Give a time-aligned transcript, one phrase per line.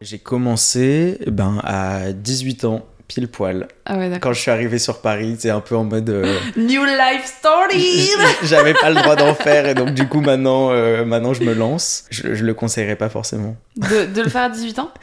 [0.00, 3.66] J'ai commencé ben, à 18 ans, pile poil.
[3.86, 4.18] Ah ouais.
[4.20, 6.10] Quand je suis arrivé sur Paris, c'est un peu en mode.
[6.10, 8.08] euh, New life story
[8.42, 11.54] J'avais pas le droit d'en faire et donc du coup maintenant, euh, maintenant je me
[11.54, 12.04] lance.
[12.10, 13.56] Je, je le conseillerais pas forcément.
[13.76, 14.90] de, de le faire à 18 ans?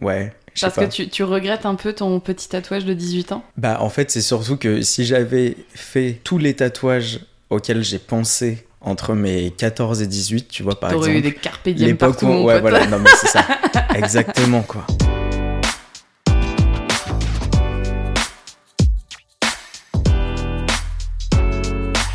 [0.00, 0.32] Ouais.
[0.58, 0.86] Parce pas.
[0.86, 3.44] que tu, tu regrettes un peu ton petit tatouage de 18 ans?
[3.58, 7.20] Bah en fait c'est surtout que si j'avais fait tous les tatouages
[7.50, 11.26] auxquels j'ai pensé entre mes 14 et 18, tu vois par T'aurais exemple.
[11.28, 12.60] eu des carpe diem L'époque où, mon ouais pote.
[12.70, 13.44] voilà, non mais c'est ça,
[13.94, 14.86] exactement quoi.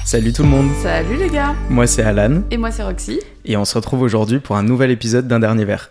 [0.03, 3.19] Salut tout le monde, Salut les gars moi c'est Alan Et moi c'est Roxy.
[3.43, 5.89] et on se retrouve aujourd'hui pour un nouvel épisode d'un dernier verre.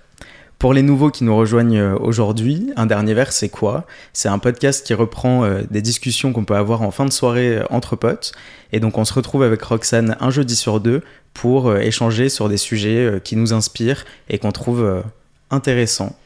[0.65, 3.85] Pour les nouveaux qui nous rejoignent euh, aujourd'hui, un dernier verre c'est quoi?
[4.15, 7.59] C'est un podcast qui reprend euh, des discussions qu'on peut avoir en fin de soirée
[7.59, 8.33] euh, entre potes
[8.73, 11.03] et donc on se retrouve avec Roxane un jeudi sur deux
[11.35, 15.03] pour échanger sur des sujets qui nous inspirent et qu'on trouve
[15.51, 16.17] intéressants.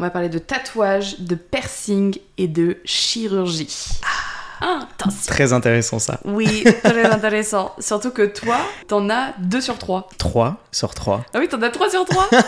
[0.00, 4.00] On va parler de tatouage, de piercing et de chirurgie.
[4.02, 4.33] Ah,
[4.64, 6.20] attention Très intéressant ça.
[6.24, 7.74] Oui, très intéressant.
[7.78, 8.56] Surtout que toi,
[8.88, 10.08] t'en as 2 sur 3.
[10.18, 11.24] 3 sur 3.
[11.34, 12.28] Ah oui, t'en as 3 sur 3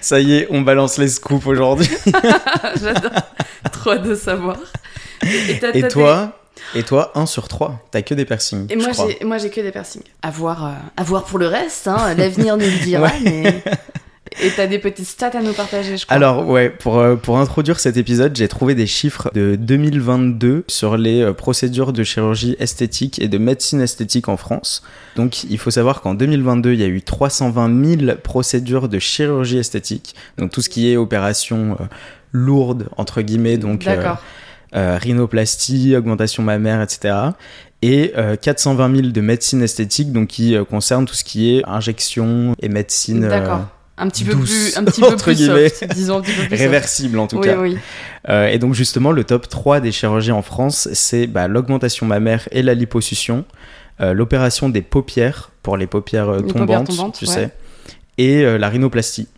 [0.00, 1.90] Ça y est, on balance les scoops aujourd'hui.
[2.82, 3.10] J'adore.
[3.72, 4.56] Trop de savoir.
[5.22, 6.32] Et, Et toi
[6.74, 7.80] Et toi, 1 sur 3.
[7.90, 8.66] T'as que des piercings.
[8.70, 8.76] Et
[9.24, 10.02] moi j'ai que des piercings.
[10.22, 12.14] À voir, euh, à voir pour le reste, hein.
[12.16, 13.04] l'avenir nous le dira.
[13.04, 13.20] Ouais.
[13.22, 13.62] mais-
[14.40, 16.16] Et t'as des petites stats à nous partager, je crois.
[16.16, 20.96] Alors ouais, pour, euh, pour introduire cet épisode, j'ai trouvé des chiffres de 2022 sur
[20.96, 24.82] les euh, procédures de chirurgie esthétique et de médecine esthétique en France.
[25.16, 29.58] Donc il faut savoir qu'en 2022, il y a eu 320 000 procédures de chirurgie
[29.58, 30.14] esthétique.
[30.36, 31.84] Donc tout ce qui est opération euh,
[32.32, 34.14] lourde, entre guillemets, donc euh,
[34.74, 37.14] euh, rhinoplastie, augmentation mammaire, etc.
[37.80, 41.62] Et euh, 420 000 de médecine esthétique, donc qui euh, concerne tout ce qui est
[41.66, 43.66] injection et médecine euh, D'accord.
[43.98, 45.68] Un petit peu douce, plus, un petit peu entre plus guillemets.
[45.68, 46.60] soft, disons un petit peu plus soft.
[46.60, 47.56] réversible en tout oui, cas.
[47.58, 47.78] oui.
[48.28, 52.48] Euh, et donc justement, le top 3 des chirurgies en France, c'est bah, l'augmentation mammaire
[52.52, 53.44] et la liposuction,
[54.00, 57.32] euh, l'opération des paupières pour les paupières euh, Les tombantes, paupières tombantes, tu ouais.
[57.32, 57.50] sais,
[58.18, 59.28] et euh, la rhinoplastie.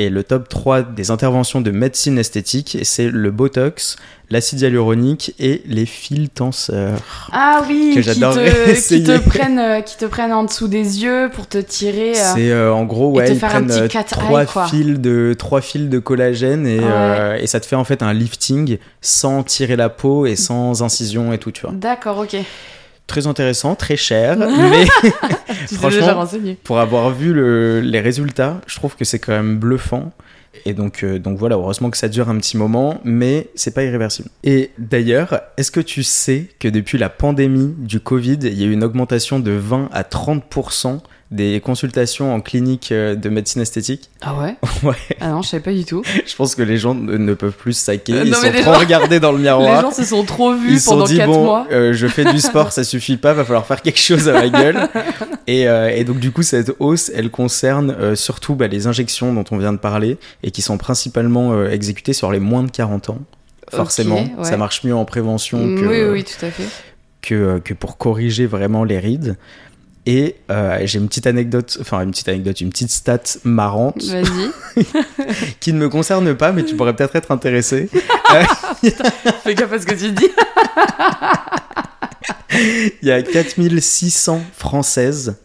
[0.00, 3.96] Et le top 3 des interventions de médecine esthétique, c'est le Botox,
[4.30, 7.00] l'acide hyaluronique et les fils tenseurs.
[7.32, 11.02] Ah oui, Que qui te, qui te prennent, euh, qui te prennent en dessous des
[11.02, 12.12] yeux pour te tirer.
[12.12, 13.66] euh, C'est euh, en gros, ouais, ils prennent
[14.08, 16.84] trois, fils de, trois fils de collagène et, Ouais.
[16.88, 20.80] euh, et ça te fait en fait un lifting sans tirer la peau et sans
[20.82, 21.72] incision et tout, tu vois.
[21.74, 22.36] D'accord, ok.
[23.08, 24.86] Très intéressant, très cher, mais
[25.78, 26.00] Franchement-
[26.62, 30.12] pour avoir vu le- les résultats, je trouve que c'est quand même bluffant.
[30.64, 33.84] Et donc, euh, donc voilà, heureusement que ça dure un petit moment, mais c'est pas
[33.84, 34.28] irréversible.
[34.44, 38.66] Et d'ailleurs, est-ce que tu sais que depuis la pandémie du Covid, il y a
[38.66, 44.08] eu une augmentation de 20 à 30% des consultations en clinique euh, de médecine esthétique
[44.22, 46.02] Ah ouais Ouais, Ah non, je savais pas du tout.
[46.26, 48.78] je pense que les gens ne, peuvent plus saquer, Euh, ils sont les trop gens-
[48.78, 49.82] regardés dans le Les miroir.
[49.82, 51.66] gens se sont trop vus Ils se sont pendant dit 4 bon, mois.
[51.70, 54.48] euh, je fais du sport, ça suffit pas, va falloir faire quelque chose à ma
[54.48, 54.88] gueule.
[55.46, 59.44] Et, euh, et donc du coup, cette hausse, elle concerne surtout bah, les injections dont
[59.50, 63.18] on vient de parler et qui sont principalement exécutées sur les moins de 40 ans.
[63.70, 64.44] Forcément, ouais.
[64.44, 66.64] ça marche mieux en prévention que, Oui, oui, oui, tout à fait.
[67.20, 69.36] que, que pour corriger vraiment les rides.
[70.10, 74.84] Et euh, j'ai une petite anecdote, enfin une petite anecdote, une petite stat marrante Vas-y.
[75.60, 77.90] qui ne me concerne pas, mais tu pourrais peut-être être intéressé.
[79.44, 80.28] Fais gaffe à ce que tu dis.
[83.02, 85.36] Il y a 4600 Françaises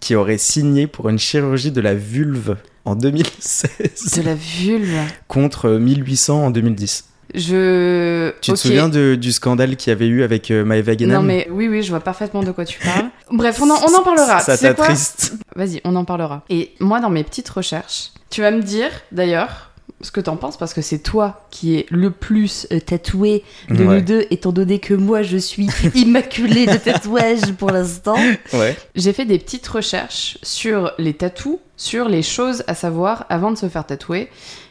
[0.00, 3.70] qui auraient signé pour une chirurgie de la vulve en 2016
[4.18, 4.98] De la vulve.
[5.28, 7.04] contre 1800 en 2010.
[7.34, 8.32] Je.
[8.40, 11.22] Tu te souviens de- du scandale qu'il y avait eu avec euh, Maëva Guénan Non,
[11.22, 13.06] mais oui, oui, je vois parfaitement de quoi tu parles.
[13.30, 14.40] Bref, on en, on en parlera.
[14.40, 16.44] Ça t'attriste Vas-y, on en parlera.
[16.50, 19.70] Et moi, dans mes petites recherches, tu vas me dire, d'ailleurs,
[20.02, 23.84] ce que t'en penses, parce que c'est toi qui es le plus euh, tatoué de
[23.84, 23.96] Ouais.
[23.96, 28.16] nous deux, étant donné que moi, je suis immaculée de tatouage pour l'instant.
[28.54, 28.76] Ouais.
[28.94, 33.56] J'ai fait des petites recherches sur les tatous, sur les choses à savoir avant de
[33.56, 34.28] se faire tatouer.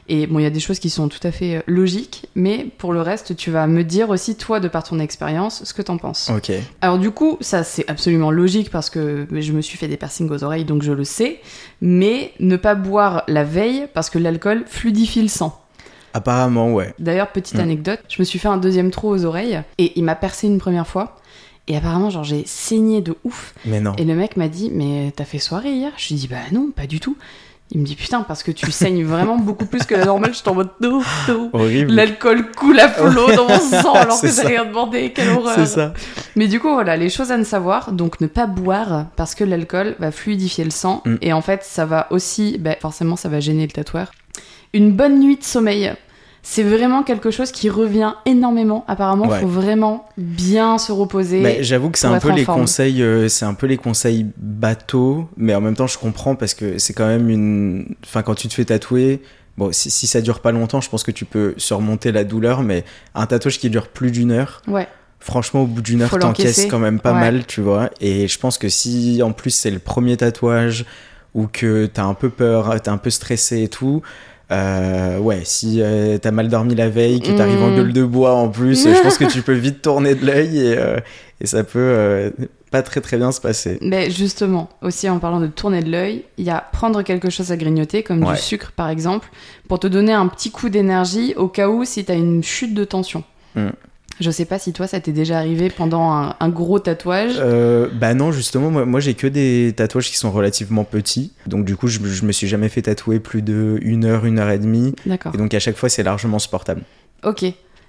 [0.08, 2.67] Et bon, il y a des choses qui sont tout à fait euh, logiques, mais
[2.78, 5.82] pour le reste, tu vas me dire aussi, toi, de par ton expérience, ce que
[5.82, 6.32] t'en penses.
[6.35, 6.52] Ok.
[6.82, 10.29] Alors du coup, ça c'est absolument logique parce que je me suis fait des piercings
[10.29, 11.40] aux oreilles, donc je le sais.
[11.82, 15.59] Mais ne pas boire la veille parce que l'alcool fluidifie le sang.
[16.14, 16.94] Apparemment, ouais.
[17.00, 17.61] D'ailleurs, petite Mm.
[17.61, 20.58] anecdote, je me suis fait un deuxième trou aux oreilles et il m'a percé une
[20.59, 21.16] première fois.
[21.70, 23.54] Et apparemment, genre, j'ai saigné de ouf.
[23.64, 23.94] Mais non.
[23.98, 25.92] Et le mec m'a dit, mais t'as fait soirée hier?
[25.98, 27.16] Je lui ai dit, bah non, pas du tout.
[27.72, 30.32] Il me dit, putain, parce que tu saignes vraiment beaucoup plus que la normale.
[30.34, 31.52] Je suis en mode, non, non.
[31.54, 31.94] Horrible.
[31.94, 34.48] L'alcool coule à flot dans mon sang alors que ça.
[34.48, 35.14] rien demandé.
[35.14, 35.54] Quelle horreur.
[35.54, 35.94] C'est ça.
[36.36, 37.92] Mais du coup, voilà, les choses à ne savoir.
[37.92, 41.04] Donc, ne pas boire parce que l'alcool va fluidifier le sang.
[41.06, 41.16] Mm.
[41.22, 44.12] Et en fait, ça va aussi, bah, forcément, ça va gêner le tatoueur.
[44.74, 45.94] Une bonne nuit de sommeil.
[46.41, 48.86] C'est vraiment quelque chose qui revient énormément.
[48.88, 49.40] Apparemment, il Ouais.
[49.41, 51.41] faut vraiment bien se reposer.
[51.41, 52.62] Mais j'avoue que c'est un peu les forme.
[52.62, 56.53] conseils, euh, c'est un peu les conseils bateaux, mais en même temps je comprends parce
[56.53, 59.22] que c'est quand même une, enfin quand tu te fais tatouer,
[59.58, 62.62] bon si, si ça dure pas longtemps, je pense que tu peux surmonter la douleur,
[62.64, 62.84] mais
[63.16, 64.88] un tatouage qui dure plus d'une heure, Ouais.
[65.20, 67.20] franchement au bout d'une heure t'encaisses quand même pas Ouais.
[67.20, 67.90] mal, tu vois.
[68.02, 70.85] Et je pense que si en plus c'est le premier tatouage
[71.35, 74.02] ou que t'as un peu peur, t'es un peu stressé et tout.
[74.51, 77.75] Euh, ouais, si euh, t'as mal dormi la veille, que t'arrives en Mm.
[77.75, 80.78] gueule de bois en plus, je pense que tu peux vite tourner de l'œil et,
[80.78, 80.97] euh,
[81.41, 82.29] et ça peut euh,
[82.72, 83.78] pas très très bien se passer.
[83.81, 87.51] Mais justement, aussi en parlant de tourner de l'œil, il y a prendre quelque chose
[87.51, 88.34] à grignoter, comme Ouais.
[88.35, 89.29] du sucre par exemple,
[89.67, 92.84] pour te donner un petit coup d'énergie au cas où si t'as une chute de
[92.84, 93.23] tension.
[93.55, 93.69] Mm.
[94.20, 97.34] Je sais pas si toi ça t'est déjà arrivé pendant un, un gros tatouage.
[97.40, 101.32] Euh, bah non, justement, moi, moi j'ai que des tatouages qui sont relativement petits.
[101.48, 104.40] Donc du coup, je, je me suis jamais fait tatouer plus de une heure, une
[104.40, 104.94] heure et demie.
[105.06, 105.34] D'accord.
[105.34, 106.82] Et donc à chaque fois, c'est largement supportable.
[107.24, 107.46] Ok.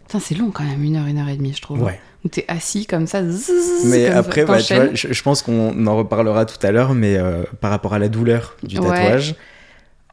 [0.07, 1.83] Putain, c'est long quand même, une heure, une heure et demie, je trouve.
[1.83, 2.01] Ouais.
[2.25, 3.23] Où t'es assis comme ça.
[3.25, 3.51] zzz,
[3.87, 4.87] Mais comme après, bah, tu t'enchaînes.
[4.87, 7.99] vois, je, je pense qu'on en reparlera tout à l'heure, mais euh, par rapport à
[7.99, 9.19] la douleur du Ouais.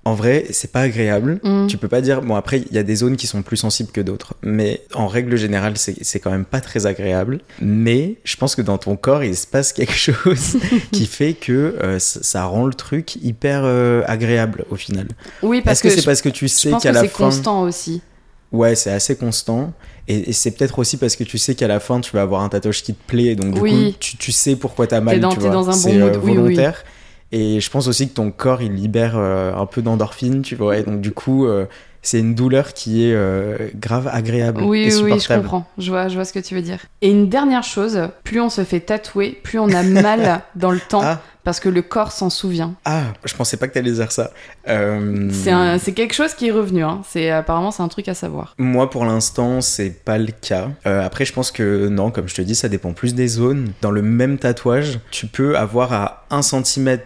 [0.07, 1.39] En vrai, c'est pas agréable.
[1.44, 1.68] Mm.
[1.68, 2.21] Tu peux pas dire.
[2.21, 4.36] Bon, après, il y a des zones qui sont plus sensibles que d'autres.
[4.42, 7.42] Mais en règle générale, c'est c'est quand même pas très agréable.
[7.62, 10.57] Mais je pense que dans ton corps, il se passe quelque chose
[10.92, 15.07] qui fait que euh, ça, rend le truc hyper euh, agréable au final.
[15.44, 17.25] Oui, parce que, que, c'est je, parce que tu sais qu'à la c'est fin.
[17.25, 18.01] constant aussi.
[18.54, 19.74] Ouais, c'est assez constant.
[20.07, 22.48] Et, c'est peut-être aussi parce que tu sais qu'à la fin, tu vas avoir un
[22.50, 23.36] tatouage qui te plaît.
[23.36, 23.92] Donc, du Oui.
[23.92, 25.19] coup, tu, tu sais pourquoi t'as mal.
[25.19, 25.50] Dans- tu vois.
[25.50, 26.15] dans un bon C'est, mood.
[26.15, 26.56] euh, Oui, oui.
[27.31, 30.77] Et je pense aussi que ton corps, il libère euh, un peu d'endorphine, tu vois.
[30.77, 31.65] Et donc, du coup, euh,
[32.01, 35.13] c'est une douleur qui est euh, grave agréable Oui, et oui, supportable.
[35.13, 35.67] oui, je comprends.
[35.77, 36.79] Je vois, je vois ce que tu veux dire.
[37.01, 40.79] Et une dernière chose, plus on se fait tatouer, plus on a mal dans le
[40.79, 42.73] temps, Ah, parce que le corps s'en souvient.
[42.85, 44.31] ah, je pensais pas que t'allais dire ça.
[44.67, 45.29] Euh,
[45.79, 46.83] c'est quelque chose qui est revenu.
[46.83, 47.01] Hein.
[47.07, 48.53] C'est apparemment c'est un truc à savoir.
[48.57, 50.69] Moi, pour l'instant, c'est pas le cas.
[50.85, 53.71] Euh, après, je pense que non, comme je te dis, ça dépend plus des zones.
[53.81, 56.97] Dans le même tatouage, tu peux avoir à 1 cm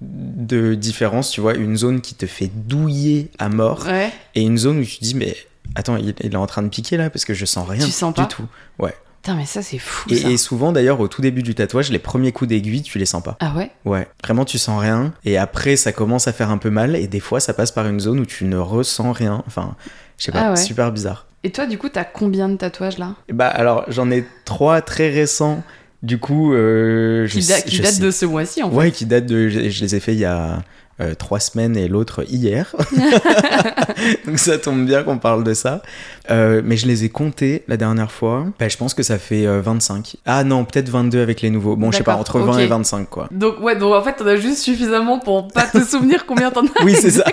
[0.00, 4.10] de différence, tu vois, une zone qui te fait douiller à mort Ouais.
[4.34, 5.36] et une zone où tu te dis, mais
[5.74, 7.90] attends, il, il est en train de piquer là parce que je sens rien Tu
[7.90, 8.44] sens du pas tout.
[8.78, 8.94] Ouais.
[9.22, 10.08] Putain, mais ça c'est fou.
[10.12, 10.28] Et, ça.
[10.30, 13.22] et souvent, d'ailleurs, au tout début du tatouage, les premiers coups d'aiguille, tu les sens
[13.22, 13.36] pas.
[13.40, 13.70] Ah ouais?
[13.84, 17.08] Ouais, vraiment tu sens rien et après ça commence à faire un peu mal et
[17.08, 19.42] des fois ça passe par une zone où tu ne ressens rien.
[19.48, 19.74] Enfin,
[20.18, 20.56] je sais pas, Ah ouais.
[20.56, 21.26] super bizarre.
[21.42, 23.14] Et toi, du coup, t'as combien de tatouages là?
[23.32, 25.62] Bah alors j'en ai trois très récents.
[26.06, 28.76] Du coup, euh, je Qui, da- sais- qui je sais- de ce mois-ci en fait.
[28.76, 29.48] Ouais, qui datent de.
[29.48, 30.62] Je, je les ai fait il y a
[31.00, 32.74] euh, trois semaines et l'autre hier.
[34.26, 35.82] Donc ça tombe bien qu'on parle de ça.
[36.30, 38.46] Euh, mais je les ai comptés la dernière fois.
[38.58, 40.16] Bah, je pense que ça fait euh, 25.
[40.26, 41.76] Ah non, peut-être 22 avec les nouveaux.
[41.76, 42.60] Bon, je sais pas, entre 20 ok.
[42.60, 43.28] et 25 quoi.
[43.32, 46.64] Donc ouais, donc en fait, t'en as juste suffisamment pour pas te souvenir combien t'en
[46.64, 46.84] as.
[46.84, 47.24] Oui, c'est ça.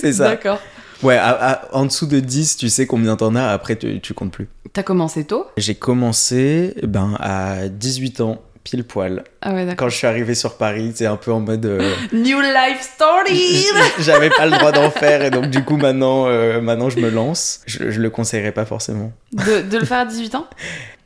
[0.00, 0.30] c'est ça.
[0.30, 0.58] D'accord.
[1.02, 4.14] Ouais, à- à- en dessous de 10, tu sais combien t'en as, après tu, tu
[4.14, 4.48] comptes plus.
[4.72, 5.46] T'as commencé tôt?
[5.56, 9.24] J'ai commencé ben, à 18 ans, pile poil.
[9.42, 9.74] Ah ouais.
[9.76, 11.66] Quand je suis arrivé sur Paris, c'est un peu en mode.
[11.66, 13.64] euh, New life story.
[14.00, 17.10] J'avais pas le droit d'en faire et donc du coup maintenant, euh, maintenant je me
[17.10, 17.60] lance.
[17.66, 19.12] Je, je le conseillerais pas forcément.
[19.32, 20.46] de, de le faire à 18 ans?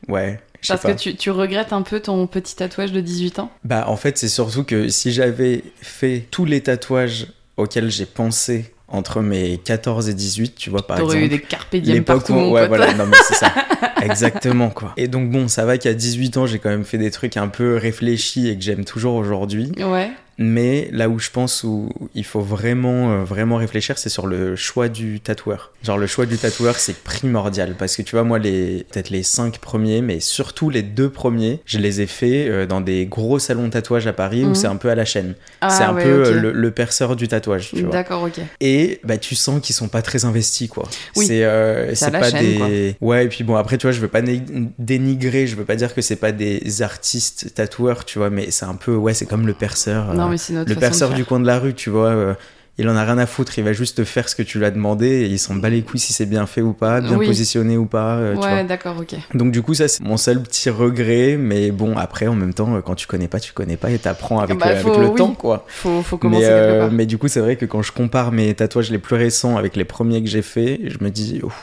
[0.07, 0.93] Ouais, Parce pas.
[0.93, 3.51] que tu, tu regrettes un peu ton petit tatouage de 18 ans?
[3.63, 8.73] Bah en fait c'est surtout que si j'avais fait tous les tatouages auxquels j'ai pensé
[8.91, 11.41] entre mes 14 et 18, tu vois par T'aurais eu exemple.
[11.41, 12.69] des carpe diem L'époque partout, où, mon ouais, pote.
[12.69, 13.53] voilà, non mais c'est ça,
[14.01, 14.93] exactement quoi.
[14.97, 17.47] Et donc bon, ça va qu'à 18 ans, j'ai quand même fait des trucs un
[17.47, 19.71] peu réfléchis et que j'aime toujours aujourd'hui.
[19.79, 20.11] Ouais.
[20.43, 24.55] Mais là où je pense où il faut vraiment, euh, vraiment réfléchir, c'est sur le
[24.55, 25.71] choix du tatoueur.
[25.83, 29.23] Genre le choix du tatoueur, c'est primordial parce que tu vois, moi, les peut-être les
[29.23, 33.39] cinq premiers, mais surtout les deux premiers, je les ai faits euh, dans des gros
[33.39, 34.55] salons de tatouage à Paris où Mhm.
[34.55, 35.35] c'est un peu à la chaîne.
[35.61, 37.91] Ah, c'est un ouais, peu euh, le, le perceur du tatouage, tu vois.
[37.91, 38.39] D'accord, ok.
[38.59, 40.87] Et bah tu sens qu'ils sont pas très investis quoi.
[41.15, 41.27] Oui.
[41.27, 44.07] C'est euh, C'est pas chaîne, des Ouais, et puis bon après tu vois, je veux
[44.07, 44.41] pas né-
[44.79, 48.65] dénigrer, je veux pas dire que c'est pas des artistes tatoueurs, tu vois, mais c'est
[48.65, 50.13] un peu ouais, c'est comme le perceur.
[50.13, 52.33] Non, mais c'est notre le perceur du coin de la rue, tu vois, euh,
[52.77, 54.71] il en a rien à foutre, il va juste faire ce que tu lui as
[54.71, 57.27] demandé et il s'en bat les couilles si c'est bien fait ou pas, bien Oui.
[57.27, 58.35] positionné ou pas, euh.
[58.37, 59.13] Ouais, d'accord, ok.
[59.35, 62.73] Donc du coup ça c'est mon seul petit regret, mais bon après en même temps
[62.75, 65.15] euh, quand tu connais pas, tu connais pas et t'apprends avec, Bah, avec le oui.
[65.15, 65.65] temps quoi.
[65.67, 66.91] Faut, faut commencer Mais, quelque part.
[66.91, 69.75] mais du coup, c'est vrai que quand je compare mes tatouages les plus récents avec
[69.75, 71.53] les premiers que j'ai faits, je me dis, Ouf,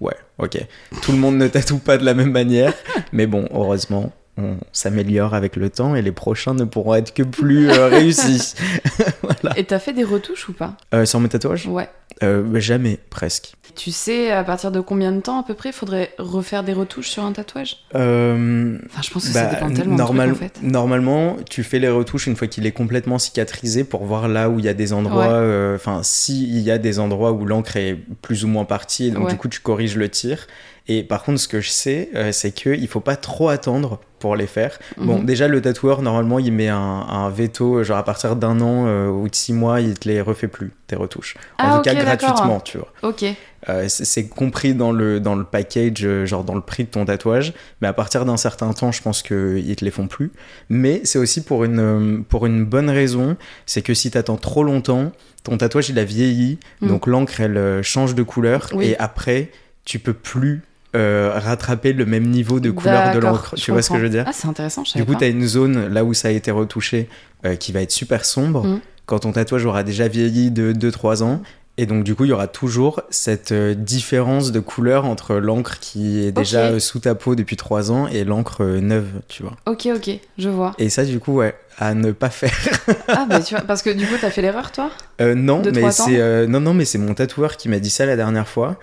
[0.00, 0.58] ouais, ok.
[1.02, 2.74] Tout le monde ne tatoue pas de la même manière,
[3.12, 7.22] mais bon, heureusement, on s'améliore avec le temps et les prochains ne pourront être que
[7.24, 8.54] plus euh, réussis.
[9.56, 10.74] Et t'as fait des retouches ou pas?
[10.94, 11.66] Euh, sur mes tatouages?
[11.66, 11.88] Ouais.
[12.22, 13.52] Euh, bah, Jamais, presque.
[13.76, 16.72] Tu sais à partir de combien de temps à peu près il faudrait refaire des
[16.72, 17.76] retouches sur un tatouage?
[17.94, 20.66] Euh, Enfin, je pense que ça bah, dépend tellement normal- de trucs, en fait.
[20.66, 24.58] Normalement, tu fais les retouches une fois qu'il est complètement cicatrisé pour voir là où
[24.58, 25.40] il y a des endroits.
[25.42, 25.72] Ouais.
[25.76, 29.30] Enfin, s'il y a des endroits où l'encre est plus ou moins partie, donc Ouais.
[29.32, 30.46] du coup tu corriges le tir.
[30.90, 34.34] Et par contre, ce que je sais, euh, c'est qu'il faut pas trop attendre pour
[34.36, 34.78] les faire.
[34.96, 35.26] Bon, Mhm.
[35.26, 39.08] déjà le tatoueur normalement il met un, un veto, genre à partir d'un an euh,
[39.08, 41.36] ou de six mois, il te les refait plus tes retouches.
[41.58, 42.88] En Ah, tout ok, cas gratuitement, tu vois.
[43.02, 43.24] Ok.
[43.68, 47.04] Euh, c'est compris dans le, dans le package, euh, genre dans le prix de ton
[47.04, 47.52] tatouage.
[47.82, 50.32] Mais à partir d'un certain temps, je pense qu'ils te les font plus.
[50.68, 53.36] Mais c'est aussi pour une, pour une bonne raison.
[53.66, 55.12] C'est que si t'attends trop longtemps,
[55.44, 56.58] ton tatouage il a vieilli.
[56.80, 56.88] Mm.
[56.88, 58.68] Donc l'encre elle change de couleur.
[58.72, 58.86] Oui.
[58.86, 59.50] Et après,
[59.84, 60.62] tu peux plus
[60.96, 63.54] euh, rattraper le même niveau de couleur de l'encre.
[63.56, 65.28] Tu vois ce que je veux dire Ah, c'est intéressant, je Du coup, tu as
[65.28, 67.08] une zone là où ça a été retouché
[67.44, 68.64] euh, qui va être super sombre.
[68.64, 68.80] Mm.
[69.06, 71.42] Quand ton tatouage aura déjà vieilli de 2-3 ans.
[71.80, 75.78] Et donc, du coup, il y aura toujours cette euh, différence de couleur entre l'encre
[75.78, 79.56] qui est déjà sous ta peau depuis 3 ans et l'encre neuve, tu vois.
[79.66, 80.74] Ok, ok, je vois.
[80.78, 82.56] Et ça, du coup, ouais, à ne pas faire.
[83.08, 84.90] ah, bah tu vois, parce que du coup, t'as fait l'erreur, toi?
[85.20, 88.04] Euh, non, mais c'est euh, non, non, mais c'est mon tatoueur qui m'a dit ça
[88.06, 88.78] la dernière fois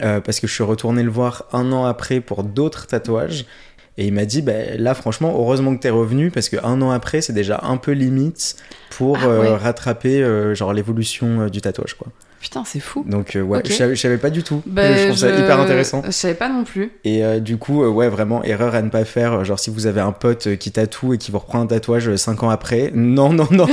[0.00, 3.44] euh, parce que je suis retourné le voir un an après pour d'autres tatouages
[3.98, 6.90] et il m'a dit bah, là franchement heureusement que t'es revenu parce que un an
[6.90, 8.56] après c'est déjà un peu limite
[8.90, 9.56] pour Ah euh, ouais.
[9.56, 12.08] rattraper euh, genre l'évolution du tatouage quoi.
[12.42, 13.04] Putain, c'est fou.
[13.06, 14.62] Donc euh, ouais, je, savais, je savais pas du tout.
[14.66, 16.02] Bah, je trouve ça je- hyper intéressant.
[16.04, 16.90] Je savais pas non plus.
[17.04, 19.44] Et euh, du coup, euh, ouais, vraiment, erreur à ne pas faire.
[19.44, 22.42] Genre, si vous avez un pote qui tatoue et qui vous reprend un tatouage 5
[22.42, 23.68] ans après, non, non, non.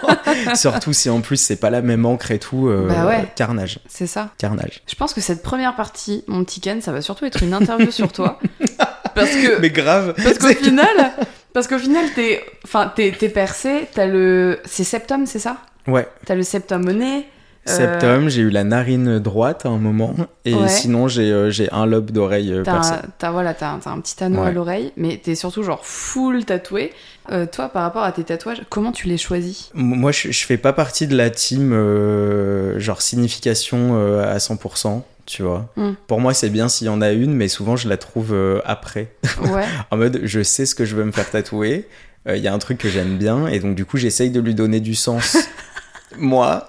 [0.54, 2.72] Surtout si en plus c'est pas la même encre et tout.
[2.88, 3.26] Bah ouais.
[3.36, 4.30] Carnage, C'est ça.
[4.38, 4.82] carnage.
[4.88, 7.90] Je pense que cette première partie, mon petit Ken, ça va surtout être une interview
[7.90, 8.38] sur toi.
[9.14, 9.60] Parce que.
[9.60, 10.14] Mais grave.
[10.24, 11.12] Parce qu'au final,
[11.52, 13.86] parce qu'au final, t'es, enfin, t'es percé.
[13.94, 15.58] T'as le, c'est septum, c'est ça?
[15.86, 17.26] Ouais, T'as le septum au nez.
[17.68, 20.14] Euh, septum, j'ai eu la narine droite à un moment.
[20.44, 20.68] Et Ouais.
[20.68, 22.92] sinon, j'ai euh, j'ai un lobe d'oreille euh, T'as, percé.
[22.92, 26.92] un- t'as, voilà, un- petit anneau à l'oreille, mais t'es surtout genre full tatoué.
[27.32, 29.70] Euh, toi, par rapport à tes tatouages, comment tu les choisis?
[29.74, 35.02] Moi, je, je fais pas partie de la team euh, genre signification euh, à 100%.
[35.26, 35.92] Tu vois, Mm.
[36.06, 39.08] pour moi c'est bien s'il y en a une, mais souvent je la trouve après.
[39.40, 39.64] Ouais.
[39.90, 41.88] en mode je sais ce que je veux me faire tatouer,
[42.28, 44.54] il y a un truc que j'aime bien et donc du coup j'essaye de lui
[44.54, 45.38] donner du sens.
[46.18, 46.68] Moi,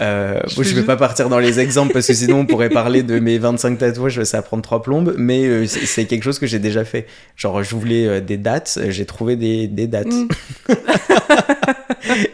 [0.00, 2.68] euh, Je fais vais juste- pas partir dans les exemples parce que sinon on pourrait
[2.70, 6.38] parler de mes 25 tatouages, ça va prendre trois plombes, mais euh, c'est quelque chose
[6.38, 7.06] que j'ai déjà fait.
[7.36, 10.06] Genre je voulais euh, des dates, euh, j'ai trouvé des, des dates.
[10.12, 10.28] Mm.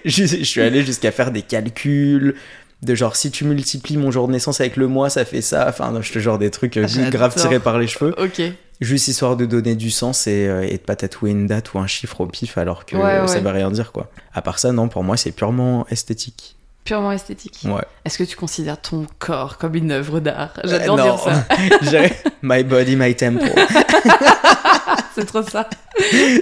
[0.05, 2.35] je, je suis allé jusqu'à faire des calculs.
[2.83, 5.67] De genre, si tu multiplies mon jour de naissance avec le mois, ça fait ça.
[5.69, 7.11] Enfin, non, je te genre des trucs J'adore.
[7.11, 8.13] grave tirés par les cheveux.
[8.21, 8.43] Ok.
[8.81, 11.87] Juste histoire de donner du sens et, et de pas tatouer une date ou un
[11.87, 13.41] chiffre au pif alors que Ouais, ça ouais.
[13.41, 14.11] veut rien dire quoi.
[14.35, 16.57] À part ça, non, pour moi c'est purement esthétique.
[16.85, 17.61] Purement esthétique.
[17.65, 17.83] Ouais.
[18.05, 20.53] Est-ce que tu considères ton corps comme une œuvre d'art?
[20.65, 21.19] J'adore Euh, dire non.
[21.19, 22.01] ça.
[22.43, 23.45] My body, my temple.
[25.15, 25.69] C'est trop ça.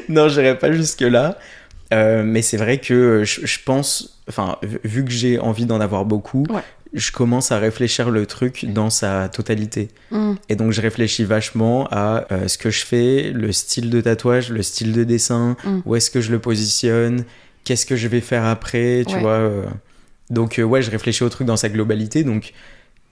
[0.09, 1.37] non, j'irai pas jusque là.
[1.93, 5.67] Euh, mais c'est vrai que euh, je, je pense, enfin, vu- vu que j'ai envie
[5.67, 6.61] d'en avoir beaucoup, Ouais.
[6.95, 9.89] je commence à réfléchir le truc dans sa totalité.
[10.13, 10.35] Mm.
[10.49, 14.51] Et donc je réfléchis vachement à euh, ce que je fais, le style de tatouage,
[14.51, 15.81] le style de dessin, Mm.
[15.85, 17.25] où est-ce que je le positionne,
[17.65, 19.21] qu'est-ce que je vais faire après, tu Ouais.
[19.21, 19.33] vois.
[19.33, 19.65] euh.
[20.31, 22.25] Donc euh, ouais, je réfléchis au truc dans sa globalité.
[22.25, 22.53] Donc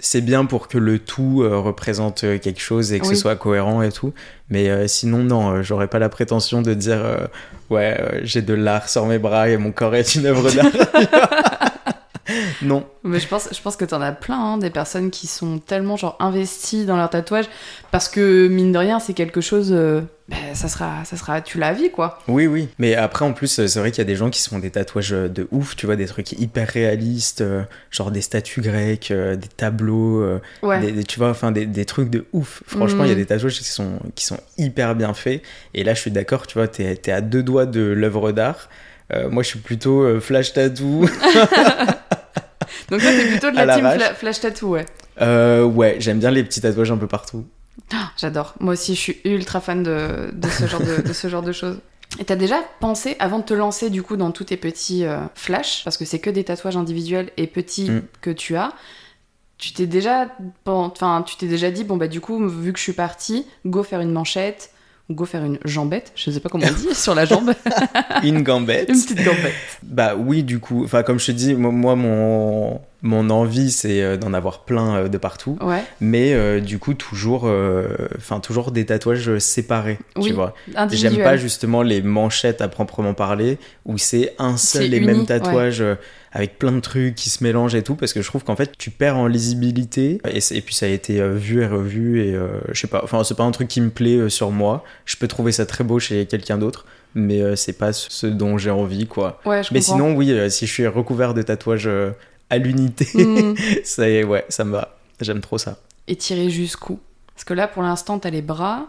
[0.01, 3.17] c'est bien pour que le tout euh, représente euh, quelque chose et que Oui.
[3.17, 4.13] ce soit cohérent et tout.
[4.49, 7.01] Mais euh, sinon non, j'aurais pas la prétention de dire
[7.71, 10.67] ouais, j'ai de l'art sur mes bras et mon corps est une œuvre d'art.
[12.63, 12.85] non.
[13.03, 15.97] Mais je pense, je pense que t'en as plein, hein, des personnes qui sont tellement
[15.97, 17.47] genre investies dans leur tatouage
[17.91, 19.75] parce que mine de rien, c'est quelque chose.
[20.29, 22.19] Ben, ça sera, ça sera, tu la vie quoi.
[22.29, 22.69] Oui, oui.
[22.79, 24.71] Mais après, en plus, c'est vrai qu'il y a des gens qui se font des
[24.71, 29.11] tatouages euh, de ouf, tu vois, des trucs hyper réalistes, euh, genre des statues grecques,
[29.11, 30.81] euh, des tableaux, euh, Ouais.
[30.81, 32.63] des, des- tu vois, enfin des, des trucs de ouf.
[32.67, 33.21] Franchement, il y a Mhm.
[33.21, 35.41] des tatouages qui sont, qui sont hyper bien faits.
[35.73, 38.69] Et là, je suis d'accord, tu vois, t'es es à deux doigts de l'œuvre d'art.
[39.31, 41.07] Moi, je suis plutôt flash tattoo.
[42.91, 44.85] Donc toi, t'es plutôt de À la team fla- flash tattoo, ouais.
[45.23, 47.47] Euh, ouais, j'aime bien les petits tatouages un peu partout.
[47.93, 48.55] Ah, J'adore.
[48.61, 51.53] Moi aussi, je suis ultra fan de, de ce genre de, de ce genre de
[51.53, 51.79] choses.
[52.19, 55.19] Et t'as déjà pensé, avant de te lancer du coup dans tous tes petits euh,
[55.35, 58.03] flashs, parce que c'est que des tatouages individuels et petits Mm.
[58.23, 58.73] que tu as,
[59.59, 60.29] tu t'es déjà,
[60.67, 63.83] enfin, tu t'es déjà dit, bon bah du coup, vu que je suis partie, go
[63.83, 64.71] faire une manchette
[65.09, 67.53] ou go faire une jambette, je sais pas comment on dit sur la jambe,
[68.23, 68.89] Une gambette.
[68.89, 69.55] une petite gambette.
[69.83, 74.03] Bah oui, du coup, enfin comme je te dis, mo- moi mon mon envie, c'est
[74.03, 75.57] euh, d'en avoir plein euh, de partout.
[75.61, 75.85] Ouais.
[76.01, 77.87] Mais euh, du coup, toujours, euh,
[78.43, 80.55] toujours des tatouages séparés, tu vois.
[80.91, 85.27] J'aime pas justement les manchettes à proprement parler, où c'est un seul et uni, même
[85.27, 85.83] tatouage
[86.33, 88.73] avec plein de trucs qui se mélangent et tout, parce que je trouve qu'en fait,
[88.77, 90.21] tu perds en lisibilité.
[90.27, 93.37] Et, puis, ça a été vu et revu, et euh, je sais pas, enfin, c'est
[93.37, 94.85] pas un truc qui me plaît sur moi.
[95.05, 98.71] Je peux trouver ça très beau chez quelqu'un d'autre, mais c'est pas ce dont j'ai
[98.71, 99.41] envie, quoi.
[99.47, 99.95] Ouais, je Mais comprends.
[99.95, 101.89] sinon, oui, si je suis recouvert de tatouages
[102.51, 103.55] à l'unité, Mm.
[103.85, 104.97] ça, y est, ouais, ça me va.
[105.21, 105.79] J'aime trop ça.
[106.07, 106.99] Et tirer jusqu'où?
[107.35, 108.87] Parce que là, pour l'instant, t'as les bras,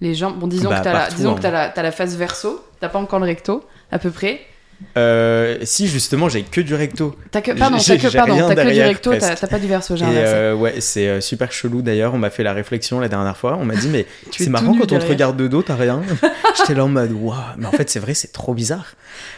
[0.00, 0.38] les jambes.
[0.38, 1.34] Bon, disons Bah, que t'as la, disons hein.
[1.36, 2.64] que t'as la, t'as la face verso.
[2.80, 4.40] T'as pas encore le recto, à peu près.
[4.96, 7.16] Euh, si, justement, j'ai que du recto.
[7.30, 9.66] T'as que, pardon, t'as que, j'ai pardon, rien t'as que du recto, t'as pas du
[9.66, 12.14] verso, j'ai euh, ouais, c'est euh, super chelou d'ailleurs.
[12.14, 13.58] On m'a fait la réflexion la dernière fois.
[13.60, 16.02] On m'a dit, mais c'est marrant quand on te regarde de dos, t'as rien.
[16.56, 18.94] J'étais là en mode, waouh, mais en fait, c'est vrai, c'est trop bizarre.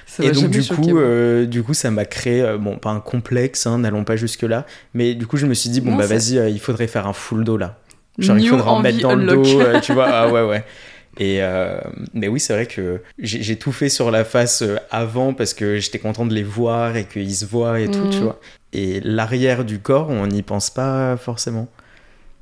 [0.06, 3.66] Ça Et donc, du coup, euh, du coup, ça m'a créé, bon, pas un complexe,
[3.66, 4.66] hein, n'allons pas jusque-là.
[4.92, 7.12] Mais du coup, je me suis dit, bon, Non, bah vas-y, il faudrait faire un
[7.14, 7.78] full dos là.
[8.18, 10.09] Genre, il New faudra en mettre dans le dos, tu vois.
[10.09, 10.64] Ah ouais, ouais.
[11.18, 11.78] Et euh,
[12.14, 15.78] mais oui, c'est vrai que j'ai tout fait sur la face euh, avant parce que
[15.78, 18.38] j'étais content de les voir et qu'ils se voient et tout, tu vois.
[18.72, 21.68] Et l'arrière du corps, on n'y pense pas forcément.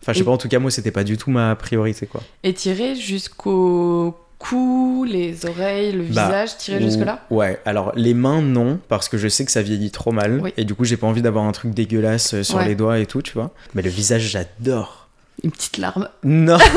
[0.02, 2.06] Enfin, je sais Et- pas, en tout cas, moi, c'était pas du tout ma priorité,
[2.06, 2.20] quoi.
[2.44, 7.24] Et tirer jusqu'au cou, les oreilles, le Bah, visage, tirer jusque-là?
[7.30, 10.40] Ouais, alors les mains, non, parce que je sais que ça vieillit trop mal.
[10.42, 10.52] Oui.
[10.58, 12.68] Et du coup, j'ai pas envie d'avoir un truc dégueulasse euh, sur Ouais.
[12.68, 13.50] les doigts et tout, tu vois.
[13.74, 15.08] Mais le visage, j'adore.
[15.42, 16.08] Une petite larme.
[16.22, 16.58] Non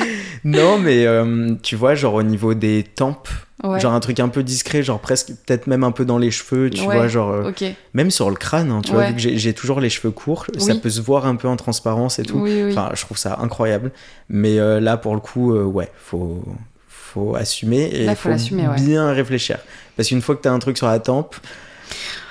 [0.44, 3.28] Non, mais euh, tu vois, genre au niveau des tempes,
[3.64, 3.80] Ouais.
[3.80, 6.70] genre un truc un peu discret, genre presque, peut-être même un peu dans les cheveux,
[6.70, 7.30] tu Ouais, vois, genre.
[7.30, 7.52] euh,
[7.94, 10.74] même sur le crâne, hein, tu vois, vu que j'ai toujours les cheveux courts, ça
[10.76, 12.38] peut se voir un peu en transparence et tout.
[12.38, 12.70] Oui, oui.
[12.72, 13.90] Enfin, je trouve ça incroyable.
[14.28, 16.44] Mais euh, là, pour le coup, ouais, faut,
[16.86, 18.30] faut assumer et Là, il faut
[18.76, 19.58] bien réfléchir.
[19.96, 21.34] Parce qu'une fois que tu as un truc sur la tempe,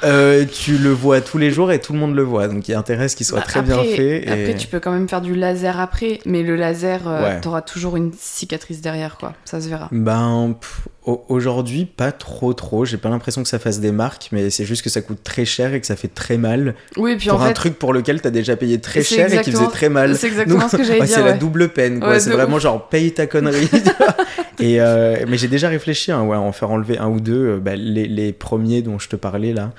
[0.06, 2.48] euh, tu le vois tous les jours et tout le monde le voit.
[2.48, 4.24] Donc il y a intérêt à ce qu'il soit Bah, très après- bien fait.
[4.26, 4.30] Et...
[4.32, 7.42] Après, tu peux quand même faire du laser après, mais le laser, euh, Ouais.
[7.42, 9.34] t'auras toujours une cicatrice derrière, quoi.
[9.46, 9.90] Ça se verra.
[9.92, 12.86] Ben, pff, aujourd'hui, pas trop trop.
[12.86, 15.46] J'ai pas l'impression que ça fasse des marques, mais c'est juste que ça coûte très
[15.46, 16.76] cher et que ça fait très mal.
[16.98, 19.42] Oui, puis pour en un fait, truc pour lequel t'as déjà payé très cher et
[19.42, 20.16] qui faisait très mal.
[20.16, 21.16] c'est exactement Donc, ce que j'allais ouais, dire.
[21.16, 22.10] C'est la double peine, quoi.
[22.10, 22.64] Ouais, c'est vraiment ouf.
[22.64, 23.70] genre paye ta connerie.
[24.60, 27.56] et euh, mais j'ai déjà réfléchi, hein, ouais, à en faire enlever un ou deux.
[27.56, 29.72] euh, bah, les, les premiers dont je te parlais là,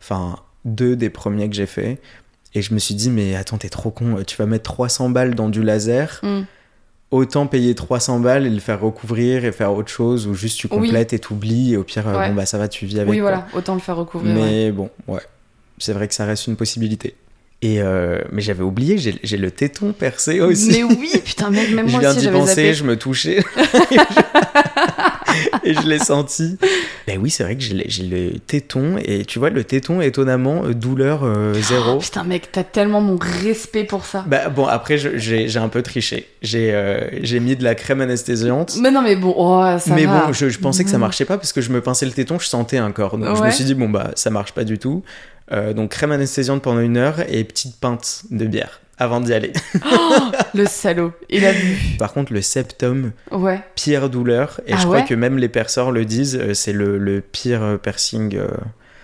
[0.00, 1.98] enfin deux des premiers que j'ai fait.
[2.54, 4.16] Et je me suis dit, mais attends, t'es trop con.
[4.26, 6.20] Tu vas mettre 300 balles dans du laser.
[6.22, 6.40] Mm.
[7.10, 10.68] Autant payer 300 balles et le faire recouvrir et faire autre chose ou juste tu
[10.70, 10.88] Oui.
[10.88, 12.28] complètes et t'oublies et au pire, euh, Ouais.
[12.28, 13.10] bon bah ça va, tu vis avec.
[13.10, 13.30] oui, quoi.
[13.30, 13.46] voilà.
[13.52, 14.32] Autant le faire recouvrir.
[14.36, 14.40] ouais.
[14.42, 15.20] Mais bon, ouais.
[15.78, 17.14] C'est vrai que ça reste une possibilité.
[17.62, 20.70] Et euh, mais j'avais oublié, j'ai le téton percé aussi.
[20.70, 22.74] Mais oui, putain, mec, même je moi viens aussi, d'y penser, zappé.
[22.74, 23.44] je me touchais.
[25.64, 26.56] et je l'ai senti.
[27.06, 28.96] Ben oui, c'est vrai que j'ai le- téton.
[29.04, 31.98] Et tu vois, le téton, étonnamment, euh, douleur euh, zéro.
[31.98, 34.24] Putain, mec, t'as tellement mon respect pour ça.
[34.26, 36.28] Bah, bon, après, j'ai un peu triché.
[36.42, 38.76] J'ai euh, j'ai mis de la crème anesthésiante.
[38.80, 40.26] Mais non, mais bon, oh, ça mais va.
[40.26, 42.38] bon, je, je pensais que ça marchait pas parce que je me pinçais le téton,
[42.38, 43.18] je sentais un corps.
[43.18, 45.02] Donc je me suis dit, bon, bah, ça marche pas du tout.
[45.52, 49.52] Euh, donc crème anesthésiante pendant une heure et petite pinte de bière avant d'y aller.
[50.54, 51.12] Le salaud.
[51.28, 51.76] Il a vu.
[51.98, 53.60] Par contre, le septum, Ouais.
[53.74, 54.60] pire douleur.
[54.66, 57.20] Et Ah je crois ouais que même les perceurs le disent, euh, c'est le, le
[57.20, 58.36] pire euh, piercing.
[58.36, 58.48] euh.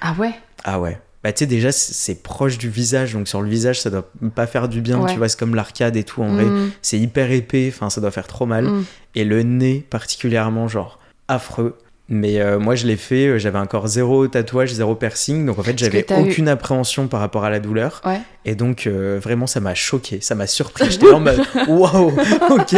[0.00, 0.32] Ah ouais
[0.64, 0.98] Ah ouais.
[1.24, 3.14] Bah, tu sais, déjà, c'est- proche du visage.
[3.14, 4.98] Donc sur le visage, ça doit pas faire du bien.
[5.00, 5.11] Ouais.
[5.12, 6.22] Tu vois, c'est comme l'arcade et tout.
[6.22, 7.72] En vrai, Mm, c'est hyper épais.
[7.74, 8.64] Enfin, ça doit faire trop mal.
[8.66, 8.85] mm.
[9.16, 11.76] et le nez particulièrement genre affreux.
[12.08, 15.62] Mais euh, moi je l'ai fait, euh, j'avais encore zéro tatouage, zéro piercing, donc en
[15.64, 18.00] fait j'avais eu- aucune appréhension par rapport à la douleur.
[18.04, 18.20] Ouais.
[18.44, 20.86] Et donc euh, vraiment ça m'a choqué, ça m'a surpris.
[20.90, 22.12] J'étais en mode waouh,
[22.50, 22.76] ok.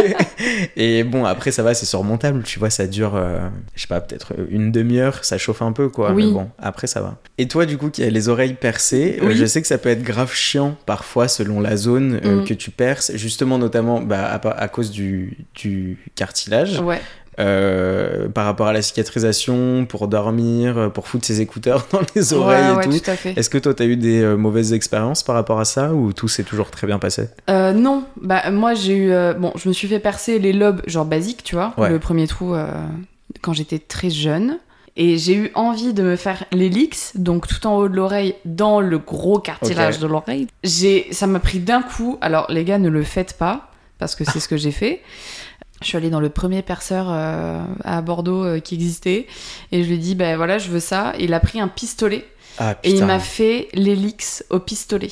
[0.76, 3.20] Et bon après ça va, c'est surmontable, tu vois, ça dure,
[3.74, 6.12] je sais pas, peut-être une demi-heure, ça chauffe un peu quoi.
[6.12, 6.26] Oui.
[6.26, 7.18] Mais bon, après ça va.
[7.36, 9.36] Et toi du coup qui as les oreilles percées, Oui.
[9.36, 12.44] je sais que ça peut être grave chiant parfois selon la zone Mm.
[12.44, 16.80] que tu perces, justement notamment bah, à, à cause du, du cartilage.
[16.80, 17.00] Ouais.
[17.38, 22.33] Euh, par rapport à la cicatrisation, pour dormir, euh, pour foutre ses écouteurs dans les
[22.33, 23.29] oreilles ouais, et ouais, tout.
[23.37, 26.27] Est-ce que toi, t'as eu des euh, mauvaises expériences par rapport à ça ou tout
[26.27, 27.29] s'est toujours très bien passé?
[27.48, 29.12] Euh, non, bah moi j'ai eu.
[29.38, 31.90] bon, je me suis fait percer les lobes, genre basique, tu vois, Ouais.
[31.90, 32.57] le premier trou
[33.40, 34.59] quand j'étais très jeune.
[35.01, 38.81] Et j'ai eu envie de me faire l'hélix, donc tout en haut de l'oreille, dans
[38.81, 40.48] le gros cartilage de l'oreille.
[40.64, 42.18] J'ai, ça m'a pris d'un coup.
[42.20, 43.70] Alors les gars, ne le faites pas,
[44.01, 45.01] parce que c'est ce que j'ai fait.
[45.80, 49.26] Je suis allée dans le premier perceur euh, à Bordeaux euh, qui existait,
[49.72, 51.12] et je lui ai dit, ben voilà, je veux ça.
[51.18, 52.24] Et il a pris un pistolet,
[52.58, 55.10] Ah et il m'a fait l'hélix au pistolet.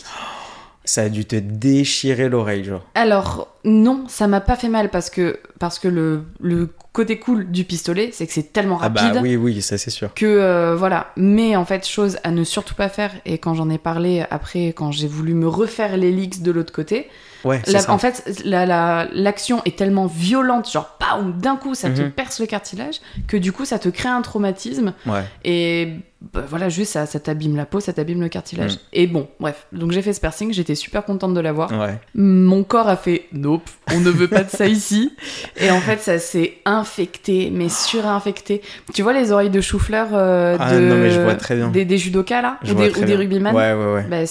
[0.84, 2.82] ça a dû te déchirer l'oreille, genre.
[2.94, 7.50] Alors, non, ça m'a pas fait mal parce que, parce que le, le côté cool
[7.50, 9.14] du pistolet, c'est que c'est tellement Ah rapide.
[9.14, 10.14] bah oui, oui, ça c'est sûr.
[10.14, 13.68] que euh, voilà mais en fait chose à ne surtout pas faire et quand j'en
[13.68, 17.08] ai parlé après quand j'ai voulu me refaire l'hélix de l'autre côté
[17.46, 17.92] Ouais, c'est la- ça.
[17.92, 22.10] en fait la- la- l'action est tellement violente genre bam d'un coup ça te Mhm.
[22.10, 22.96] perce le cartilage
[23.28, 25.22] que du coup ça te crée un traumatisme Ouais.
[25.44, 25.92] et
[26.32, 28.78] bah, voilà juste ça, ça t'abîme la peau ça t'abîme le cartilage Mhm.
[28.94, 31.98] et bon bref donc j'ai fait ce piercing j'étais super contente de l'avoir Ouais.
[32.14, 35.12] mon corps a fait nope, on ne veut pas de ça ici.
[35.58, 38.62] Et en fait, ça s'est infecté, mais surinfecté.
[38.94, 41.68] Tu vois les oreilles de chou-fleur euh, Ah de...
[41.70, 43.54] Des, des judokas là Je Ou des, ou des rugbyman?
[43.54, 44.02] Ouais, ouais, ouais.
[44.08, 44.26] Bah,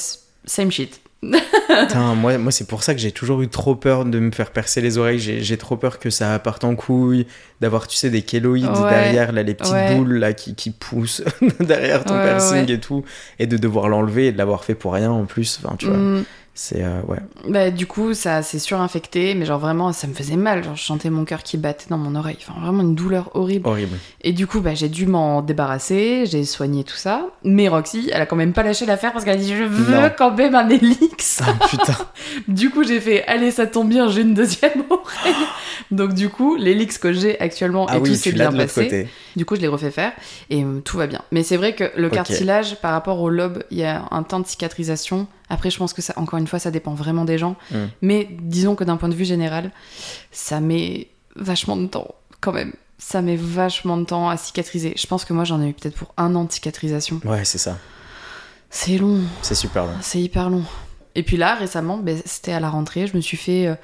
[0.45, 0.99] same shit.
[1.67, 4.51] Putain, moi, moi c'est pour ça que j'ai toujours eu trop peur de me faire
[4.51, 5.19] percer les oreilles.
[5.19, 7.25] J'ai j'ai trop peur que ça parte en couille,
[7.61, 9.95] d'avoir, tu sais, des kéloïdes Ouais, derrière, là, les petites ouais.
[9.95, 11.23] boules là, qui, qui poussent
[11.59, 13.03] derrière ton Ouais, piercing et tout,
[13.39, 15.59] et de devoir l'enlever et de l'avoir fait pour rien en plus.
[15.63, 16.23] Enfin, tu vois, Mm,
[16.55, 16.81] c'est.
[16.83, 17.19] euh, ouais.
[17.47, 20.63] bah, du coup, ça s'est surinfecté, mais genre vraiment, ça me faisait mal.
[20.63, 22.37] Genre, je sentais mon cœur qui battait dans mon oreille.
[22.47, 23.67] Enfin, vraiment une douleur horrible.
[23.67, 23.97] Horrible.
[24.21, 27.27] Et du coup, bah, j'ai dû m'en débarrasser, j'ai soigné tout ça.
[27.43, 29.93] Mais Roxy, elle a quand même pas lâché l'affaire parce qu'elle a dit Je veux
[29.95, 30.09] Non.
[30.17, 31.41] quand même un hélix.
[31.47, 31.93] Ah, putain.
[32.47, 35.33] Du coup, j'ai fait, allez, ça tombe bien, j'ai une deuxième oreille.
[35.91, 38.83] Donc, du coup, l'hélix que j'ai actuellement, Ah et oui, tout s'est bien passé.
[38.85, 39.07] côté.
[39.35, 40.13] Du coup, je l'ai refait faire
[40.49, 41.21] et euh, tout va bien.
[41.31, 44.39] Mais c'est vrai que le cartilage, par rapport au lobe, il y a un temps
[44.39, 45.27] de cicatrisation.
[45.49, 47.55] Après, je pense que ça, encore une fois, ça dépend vraiment des gens.
[47.71, 47.77] Mm.
[48.01, 49.71] Mais disons que d'un point de vue général,
[50.31, 52.73] ça met vachement de temps, quand même.
[52.97, 54.93] Ça met vachement de temps à cicatriser.
[54.97, 57.19] Je pense que moi, j'en ai eu peut-être pour un an de cicatrisation.
[57.25, 57.77] Ouais, c'est ça.
[58.69, 59.21] C'est long.
[59.41, 59.93] C'est super long.
[60.01, 60.63] C'est hyper long.
[61.15, 63.75] Et puis là, récemment, ben, c'était à la rentrée, je me suis fait euh,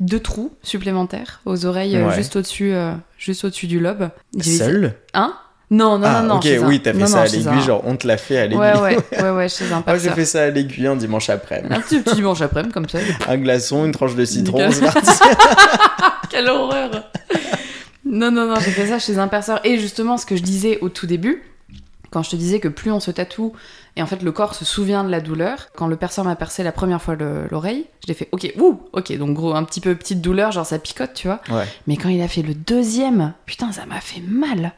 [0.00, 4.10] deux trous supplémentaires aux oreilles euh, juste au-dessus, euh, juste au-dessus du lobe.
[4.40, 5.34] Seul Hein?
[5.72, 6.36] Non, non, Ah, non, non.
[6.38, 8.16] ok, un- oui, t'as fait non, ça non, à l'aiguille, un- genre on te l'a
[8.16, 8.58] fait à l'aiguille.
[8.58, 11.62] Ouais, ouais, ouais, ouais, chez un Moi, j'ai fait ça à l'aiguille un dimanche après.
[11.70, 12.98] Un petit, petit dimanche après, comme ça.
[13.28, 15.10] Un glaçon, une tranche de citron, c'est parti.
[16.30, 16.90] Quelle horreur
[18.04, 19.60] Non, non, non, j'ai fait ça chez un perceur.
[19.64, 21.42] Et justement, ce que je disais au tout début,
[22.10, 23.52] quand je te disais que plus on se tatoue,
[23.96, 26.64] et en fait le corps se souvient de la douleur, quand le perceur m'a percé
[26.64, 29.80] la première fois le- l'oreille, je l'ai fait, ok, ouh, ok, donc gros, un petit
[29.80, 31.40] peu petite douleur, genre ça picote, tu vois.
[31.50, 31.64] Ouais.
[31.86, 34.72] Mais quand il a fait le deuxième, putain, ça m'a fait mal.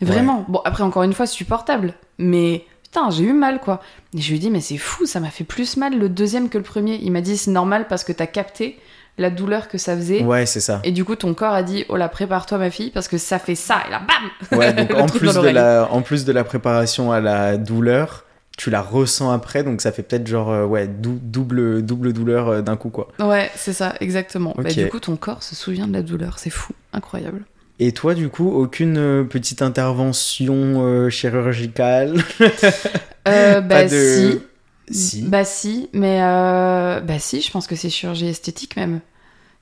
[0.00, 0.44] Vraiment.
[0.48, 1.94] Bon, après, encore une fois, supportable.
[2.18, 3.80] Mais putain, j'ai eu mal, quoi.
[4.16, 6.48] Et je lui ai dit, mais c'est fou, ça m'a fait plus mal le deuxième
[6.48, 6.96] que le premier.
[7.02, 8.78] Il m'a dit, c'est normal parce que t'as capté
[9.18, 10.22] la douleur que ça faisait.
[10.22, 10.80] Ouais, c'est ça.
[10.84, 13.38] Et du coup, ton corps a dit, oh là, prépare-toi, ma fille, parce que ça
[13.38, 13.78] fait ça.
[13.86, 17.20] Et là, bam Ouais, donc en plus, de la, en plus de la préparation à
[17.20, 18.24] la douleur,
[18.58, 22.48] tu la ressens après, donc ça fait peut-être genre, euh, ouais, dou- double, double douleur
[22.48, 23.08] euh, d'un coup, quoi.
[23.18, 24.52] Ouais, c'est ça, exactement.
[24.56, 24.74] Bah, Ok.
[24.76, 26.38] du coup, ton corps se souvient de la douleur.
[26.38, 27.44] C'est fou, incroyable.
[27.78, 32.16] Et toi, du coup, aucune euh, petite intervention euh, chirurgicale?
[33.28, 34.38] Euh, Pas bah, de- si.
[34.88, 35.22] Si.
[35.24, 37.00] Bah, si, mais euh...
[37.00, 39.00] bah, si, je pense que c'est chirurgie esthétique même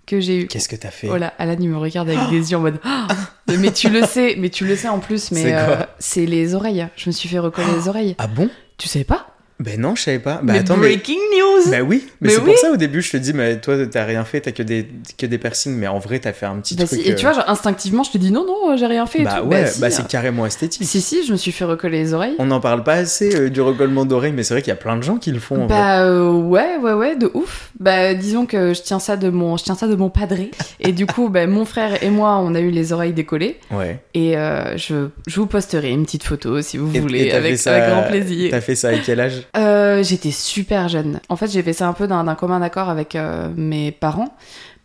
[0.06, 0.46] que j'ai eu.
[0.48, 1.08] Qu'est-ce que t'as fait?
[1.10, 2.78] Oh là, Alan, il me regarde avec des yeux en mode.
[3.58, 5.60] Mais tu le sais, mais tu le sais en plus, mais C'est quoi?
[5.60, 6.86] euh, c'est les oreilles.
[6.96, 8.14] Je me suis fait recoller les oreilles.
[8.18, 8.50] Ah bon?
[8.76, 9.33] Tu sais pas?
[9.60, 10.40] Ben non, je savais pas.
[10.42, 10.88] Bah Mais attends, mais...
[10.88, 12.44] breaking news Bah oui, mais, Mais c'est oui.
[12.46, 14.88] pour ça au début je te dis, mais toi t'as rien fait, t'as que des,
[15.16, 17.00] que des piercings, mais en vrai t'as fait un petit Bah truc.
[17.00, 19.22] si, Et euh, tu vois, genre, instinctivement, je te dis non, non, j'ai rien fait.
[19.22, 19.46] bah tout.
[19.48, 19.90] ouais, si, bah hein.
[19.90, 20.82] c'est carrément esthétique.
[20.84, 22.34] Si, si, je me suis fait recoller les oreilles.
[22.40, 24.76] On n'en parle pas assez euh, du recollement d'oreilles, mais c'est vrai qu'il y a
[24.76, 25.62] plein de gens qui le font.
[25.62, 25.66] en.
[25.66, 27.70] Bah euh, ouais, ouais, ouais, de ouf.
[27.78, 30.50] Bah disons que je tiens ça de mon, je tiens ça de mon padré.
[30.80, 33.58] Et du coup, bah, mon frère et moi, on a eu les oreilles décollées.
[33.70, 34.00] Ouais.
[34.14, 37.56] Et euh, je, je vous posterai une petite photo si vous Et- voulez, et avec,
[37.56, 38.50] ça- avec grand plaisir.
[38.50, 39.42] T'as fait ça à quel âge?
[39.56, 41.20] Euh, J'étais super jeune.
[41.28, 44.34] En fait, j'ai fait ça un peu d'un commun accord avec euh, mes parents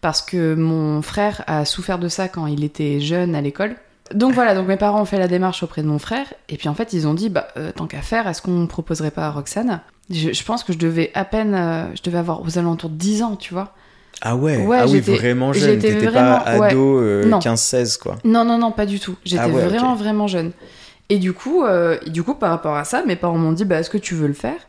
[0.02, 3.76] parce que mon frère a souffert de ça quand il était jeune à l'école.
[4.14, 6.68] Donc voilà, donc mes parents ont fait la démarche auprès de mon frère et puis
[6.68, 9.32] en fait ils ont dit bah euh, tant qu'à faire, est-ce qu'on proposerait pas à
[9.32, 9.82] Roxane?
[10.10, 11.56] Je, je pense que je devais à peine,
[11.96, 13.76] je devais avoir aux alentours de 10 ans, tu vois.
[14.22, 15.78] Ah ouais, Ouais, ah oui, vraiment jeune.
[15.80, 16.68] T'étais vraiment- pas ouais.
[16.72, 17.38] ado Non.
[17.40, 18.18] 15-16 quoi.
[18.24, 19.16] Non non non, pas du tout.
[19.24, 20.52] J'étais Ah ouais, vraiment vraiment jeune.
[21.10, 23.66] Et du coup, euh, et du coup par rapport à ça, mes parents m'ont dit
[23.66, 24.60] bah est-ce que tu veux le faire?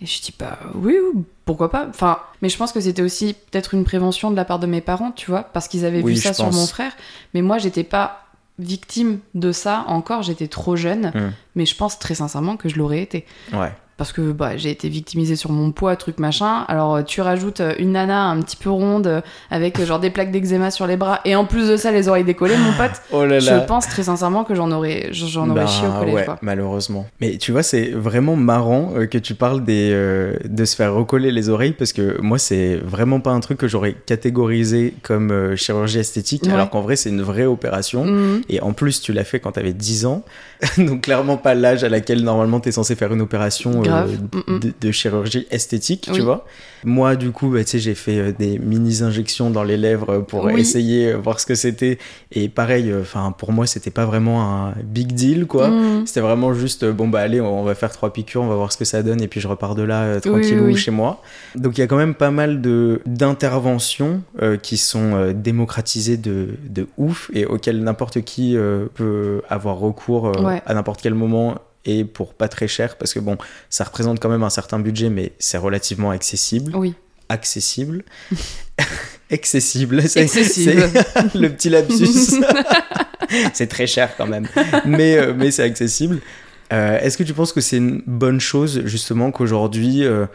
[0.00, 1.86] Et je dis bah oui, oui, pourquoi pas?
[1.88, 4.82] Enfin, mais je pense que c'était aussi peut-être une prévention de la part de mes
[4.82, 6.92] parents, tu vois, parce qu'ils avaient Oui, vu ça sur mon frère.
[7.32, 8.26] Mais moi, j'étais pas
[8.58, 11.12] victime de ça encore, j'étais trop jeune.
[11.14, 11.32] Hmm.
[11.54, 13.24] Mais je pense très sincèrement que je l'aurais été.
[13.52, 13.72] Ouais.
[13.98, 16.64] Parce que bah, j'ai été victimisée sur mon poids, truc machin.
[16.68, 20.10] Alors euh, tu rajoutes euh, une nana un petit peu ronde euh, avec genre des
[20.10, 23.00] plaques d'eczéma sur les bras et en plus de ça les oreilles décollées, mon pote.
[23.10, 23.60] Oh là Je là.
[23.60, 26.14] pense très sincèrement que j'en aurais, j'en aurais Bah, chié au collège.
[26.14, 26.36] ouais, quoi.
[26.42, 27.06] malheureusement.
[27.22, 31.30] Mais tu vois, c'est vraiment marrant que tu parles des, euh, de se faire recoller
[31.32, 35.56] les oreilles parce que moi, c'est vraiment pas un truc que j'aurais catégorisé comme euh,
[35.56, 36.52] chirurgie esthétique, Ouais.
[36.52, 38.04] alors qu'en vrai, c'est une vraie opération.
[38.04, 38.42] Mhm.
[38.50, 40.22] Et en plus, tu l'as fait quand t'avais 10 ans.
[40.78, 44.10] Donc, clairement, pas l'âge à laquelle normalement t'es censé faire une opération Grave.
[44.34, 44.60] euh, Mm, mm.
[44.60, 46.14] de, de chirurgie esthétique, Oui.
[46.16, 46.44] tu vois.
[46.84, 50.44] Moi, du coup, bah, tu sais, j'ai fait euh, des mini-injections dans les lèvres pour
[50.44, 50.60] Oui.
[50.60, 51.98] essayer, euh, voir ce que c'était.
[52.32, 55.68] Et pareil, enfin, pour moi, c'était pas vraiment un big deal, quoi.
[55.68, 56.06] Mm.
[56.06, 58.70] C'était vraiment juste, euh, bon, bah allez, on va faire trois piqûres, on va voir
[58.72, 61.22] ce que ça donne, et puis je repars de là euh, tranquillou oui, chez moi.
[61.56, 66.16] Donc il y a quand même pas mal de d'interventions euh, qui sont euh, démocratisées
[66.16, 70.62] de, de ouf, et auxquelles n'importe qui euh, peut avoir recours euh, Ouais.
[70.66, 73.38] à n'importe quel moment, et pour pas très cher, parce que bon,
[73.70, 76.76] ça représente quand même un certain budget, mais c'est relativement accessible.
[76.76, 76.94] Oui.
[77.28, 78.04] Accessible.
[79.30, 80.02] Accessible.
[80.02, 80.26] c'est-
[81.34, 82.06] le petit lapsus.
[83.54, 84.46] c'est très cher quand même.
[84.84, 86.20] Mais, euh, mais c'est accessible.
[86.72, 90.26] Euh, Est-ce que tu penses que c'est une bonne chose, justement, qu'aujourd'hui, euh,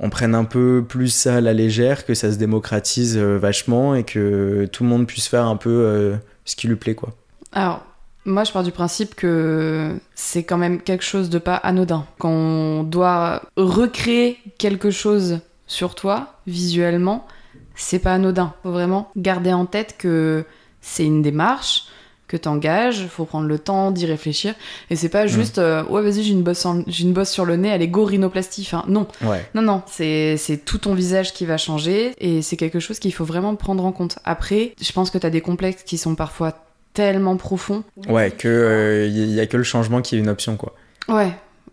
[0.00, 4.02] on prenne un peu plus ça à la légère, que ça se démocratise vachement et
[4.04, 7.10] que tout le monde puisse faire un peu ce qui lui plaît, quoi?
[7.52, 7.84] Alors,
[8.26, 12.04] moi, je pars du principe que c'est quand même quelque chose de pas anodin.
[12.18, 17.26] Quand on doit recréer quelque chose sur toi, visuellement,
[17.74, 18.52] c'est pas anodin.
[18.62, 20.44] Faut vraiment garder en tête que
[20.82, 21.84] c'est une démarche,
[22.28, 24.54] que t'engages, faut prendre le temps d'y réfléchir.
[24.90, 27.44] Et c'est pas juste, euh, ouais, vas-y, j'ai une, bosse en- j'ai une bosse sur
[27.44, 28.70] le nez, allez, go rhinoplastie.
[28.86, 29.08] Non.
[29.22, 29.44] Ouais.
[29.54, 33.12] Non, non, c'est c'est tout ton visage qui va changer et c'est quelque chose qu'il
[33.12, 34.18] faut vraiment prendre en compte.
[34.24, 36.54] Après, je pense que t'as des complexes qui sont parfois
[36.94, 37.82] tellement profonds.
[38.08, 40.74] Ouais, que il y a que le changement qui est une option, quoi.
[41.08, 41.32] Ouais.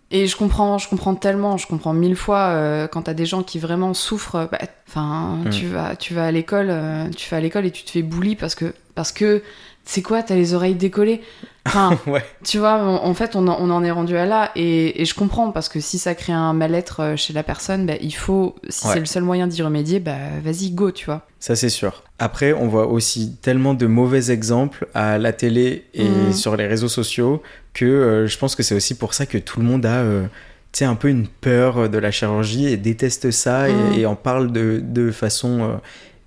[0.09, 3.43] Et je comprends, je comprends tellement, je comprends mille fois euh, quand t'as des gens
[3.43, 4.47] qui vraiment souffrent.
[4.51, 5.49] bah, Enfin, Mm.
[5.49, 8.03] tu vas, tu vas à l'école, euh, tu vas à l'école et tu te fais
[8.03, 9.43] bully parce que, parce que,
[9.89, 11.21] c'est quoi, t'as les oreilles décollées?
[11.65, 12.23] Enfin, Ouais.
[12.43, 15.05] tu vois, en, en fait, on en, on en est rendu à là et, et
[15.05, 18.13] je comprends parce que si ça crée un mal-être euh, chez la personne, bah, il
[18.15, 18.93] faut, si Ouais.
[18.93, 21.25] c'est le seul moyen d'y remédier, bah, vas-y, go, tu vois.
[21.39, 22.03] Ça, c'est sûr.
[22.19, 26.31] Après, on voit aussi tellement de mauvais exemples à la télé et Mhm.
[26.33, 27.41] sur les réseaux sociaux
[27.73, 30.25] que euh, je pense que c'est aussi pour ça que tout le monde a euh,
[30.81, 33.91] un peu une peur de la chirurgie et déteste ça et- Mhm.
[33.99, 35.75] et, en parle de, de façon euh,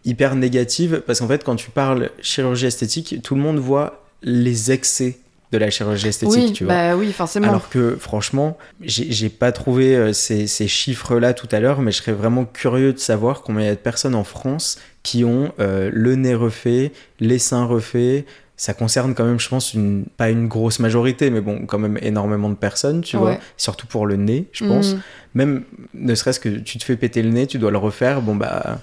[0.04, 1.02] hyper négative.
[1.06, 5.18] Parce qu'en fait, quand tu parles chirurgie esthétique, tout le monde voit les excès
[5.52, 6.74] de la chirurgie esthétique, oui, tu vois.
[6.74, 7.48] bah oui, forcément.
[7.48, 11.98] Alors que franchement, j'ai pas trouvé euh, ces, ces chiffres-là tout à l'heure, mais je
[11.98, 15.52] serais vraiment curieux de savoir combien il y a de personnes en France qui ont
[15.58, 18.26] euh, le nez refait, les seins refaits.
[18.56, 21.98] Ça concerne quand même, je pense, une, pas une grosse majorité, mais bon, quand même
[22.02, 23.38] énormément de personnes, tu vois.
[23.56, 24.92] Surtout pour le nez, je pense.
[24.92, 25.00] Mhm.
[25.34, 25.62] Même,
[25.94, 28.78] ne serait-ce que tu te fais péter le nez, tu dois le refaire, bon bah,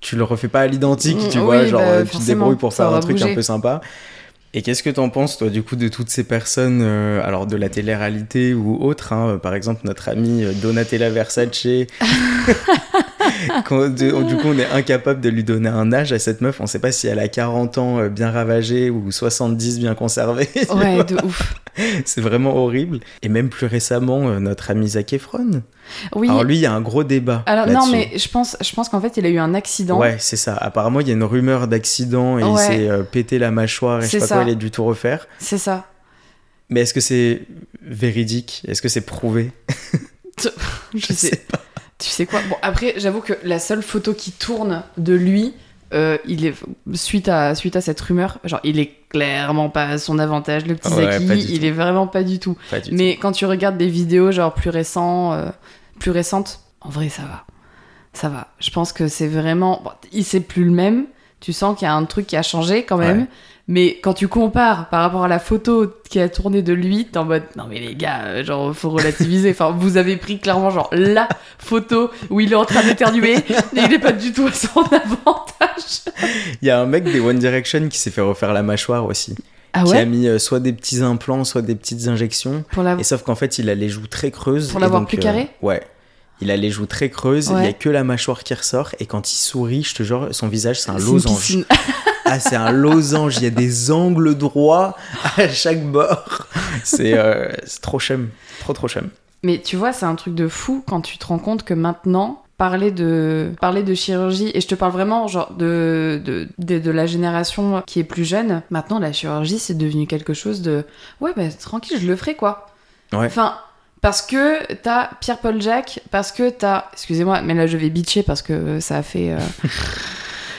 [0.00, 2.22] tu le refais pas à l'identique, Mm, tu oui, vois, genre bah, euh, tu te
[2.24, 3.80] débrouilles pour faire un truc un peu sympa.
[4.52, 7.54] Et qu'est-ce que t'en penses, toi, du coup, de toutes ces personnes, euh, alors de
[7.56, 11.66] la télé-réalité ou autre, hein, par exemple notre amie euh, Donatella Versace,
[13.98, 16.78] du coup, on est incapable de lui donner un âge à cette meuf, on sait
[16.78, 20.48] pas si elle a 40 ans euh, bien ravagé ou 70 bien conservé.
[20.54, 21.54] tu Ouais, de ouf.
[22.04, 23.00] C'est vraiment horrible.
[23.22, 25.62] Et même plus récemment, euh, notre ami Zac Efron.
[26.14, 26.28] Oui.
[26.28, 27.42] Alors lui, il y a un gros débat.
[27.46, 29.98] Alors non, mais je pense, je pense qu'en fait, il a eu un accident.
[29.98, 30.54] Ouais, c'est ça.
[30.54, 34.06] Apparemment, il y a une rumeur d'accident et il s'est euh, pété la mâchoire et
[34.06, 35.26] je sais pas quoi, il a dû tout refaire.
[35.38, 35.86] C'est ça.
[36.68, 37.42] Mais est-ce que c'est
[37.82, 38.62] véridique?
[38.68, 39.50] Est-ce que c'est prouvé?
[40.94, 41.44] Je sais.
[42.00, 42.40] Tu sais quoi?
[42.48, 45.54] Bon, après, j'avoue que la seule photo qui tourne de lui,
[45.92, 46.54] euh, il est
[46.94, 50.74] suite à suite à cette rumeur, genre il est clairement pas à son avantage, le
[50.76, 51.64] petit Ouais, Zaki, il tout.
[51.66, 52.56] est vraiment pas du tout.
[52.70, 52.96] Pas du tout.
[52.96, 55.48] Mais quand tu regardes des vidéos genre plus récents, euh,
[55.98, 57.44] plus récentes, en vrai ça va,
[58.12, 58.48] ça va.
[58.60, 61.06] Je pense que c'est vraiment, bon, il c'est plus le même.
[61.40, 63.20] Tu sens qu'il y a un truc qui a changé quand même.
[63.20, 63.26] Ouais.
[63.68, 67.18] Mais quand tu compares par rapport à la photo qui a tourné de lui, t'es
[67.18, 69.50] en mode non mais les gars, euh, genre faut relativiser.
[69.50, 73.54] Enfin, vous avez pris clairement genre la photo où il est en train d'éternuer et
[73.76, 76.02] il est pas du tout à son avantage.
[76.60, 79.36] Il y a un mec des One Direction qui s'est fait refaire la mâchoire aussi.
[79.72, 82.64] Ah qui a ouais mis euh, soit des petits implants, soit des petites injections.
[82.72, 84.72] Pour la Et sauf qu'en fait, il a les joues très creuses.
[84.72, 85.80] Pour l'avoir plus euh, carré Ouais.
[86.42, 87.64] Il a les joues très creuses, il Ouais.
[87.66, 90.48] y a que la mâchoire qui ressort, et quand il sourit, je te jure, son
[90.48, 91.58] visage, c'est un losange.
[92.32, 94.94] Ah, c'est un losange, il y a des angles droits
[95.36, 96.46] à chaque bord.
[96.84, 97.48] C'est euh,
[97.82, 98.28] trop chum,
[98.60, 99.08] trop trop chum.
[99.42, 102.44] Mais tu vois, c'est un truc de fou quand tu te rends compte que maintenant,
[102.56, 106.90] parler de, parler de chirurgie, et je te parle vraiment genre de, de, de, de
[106.92, 110.84] la génération qui est plus jeune, maintenant la chirurgie c'est devenu quelque chose de
[111.20, 112.68] ouais, bah tranquille, je le ferai quoi.
[113.12, 113.26] Ouais.
[113.26, 113.54] Enfin,
[114.00, 116.84] parce que t'as Pierre-Paul Jacques, parce que t'as.
[116.92, 119.30] Excusez-moi, mais là je vais bitcher parce que ça a fait.
[119.32, 119.38] euh,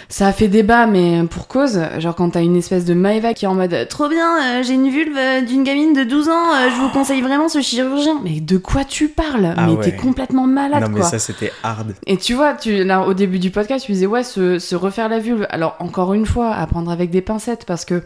[0.10, 1.80] Ça a fait débat, mais pour cause.
[2.00, 4.28] Genre, quand t'as une espèce de Maeva qui est en mode Trop bien,
[4.60, 7.48] euh, j'ai une vulve euh, d'une gamine de 12 ans, euh, je vous conseille vraiment
[7.48, 8.20] ce chirurgien.
[8.22, 9.54] Mais de quoi tu parles?
[9.56, 9.86] Ah Mais ouais.
[9.86, 11.10] t'es complètement malade, non, mais quoi.
[11.10, 11.96] ça, c'était hard.
[12.08, 15.08] Et tu vois, tu, là, au début du podcast, tu disais, ouais, se, se refaire
[15.08, 15.48] la vulve.
[15.50, 18.04] Alors, encore une fois, à prendre avec des pincettes, parce que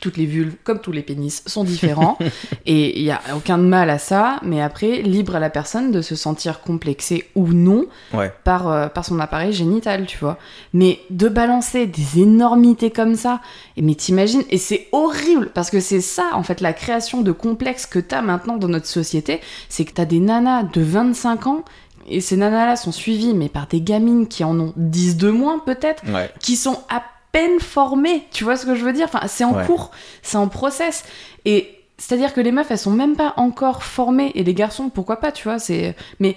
[0.00, 2.18] toutes les vulves, comme tous les pénis, sont différents.
[2.66, 6.02] et il n'y a aucun mal à ça, mais après, libre à la personne de
[6.02, 8.32] se sentir complexée ou non Ouais.
[8.44, 10.38] par, euh, par son appareil génital, tu vois.
[10.72, 13.40] Mais de balancer des énormités comme ça,
[13.76, 17.32] et mais t'imagines, et c'est horrible, parce que c'est ça, en fait, la création de
[17.32, 21.64] complexes que t'as maintenant dans notre société, c'est que t'as des nanas de 25 ans,
[22.08, 25.58] et ces nanas-là sont suivies, mais par des gamines qui en ont 10 de moins,
[25.58, 26.30] peut-être, Ouais.
[26.40, 27.02] qui sont à
[27.36, 29.08] peine formées, tu vois ce que je veux dire?
[29.12, 29.66] Enfin, c'est en Ouais.
[29.66, 29.90] cours,
[30.22, 31.04] c'est en process,
[31.44, 35.16] et c'est-à-dire que les meufs, elles sont même pas encore formées, et les garçons, pourquoi
[35.20, 35.94] pas, tu vois C'est...
[36.20, 36.36] Mais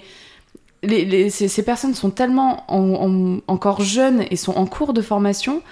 [0.82, 4.92] les, les- ces, ces personnes sont tellement en- en- encore jeunes et sont en cours
[4.92, 5.62] de formation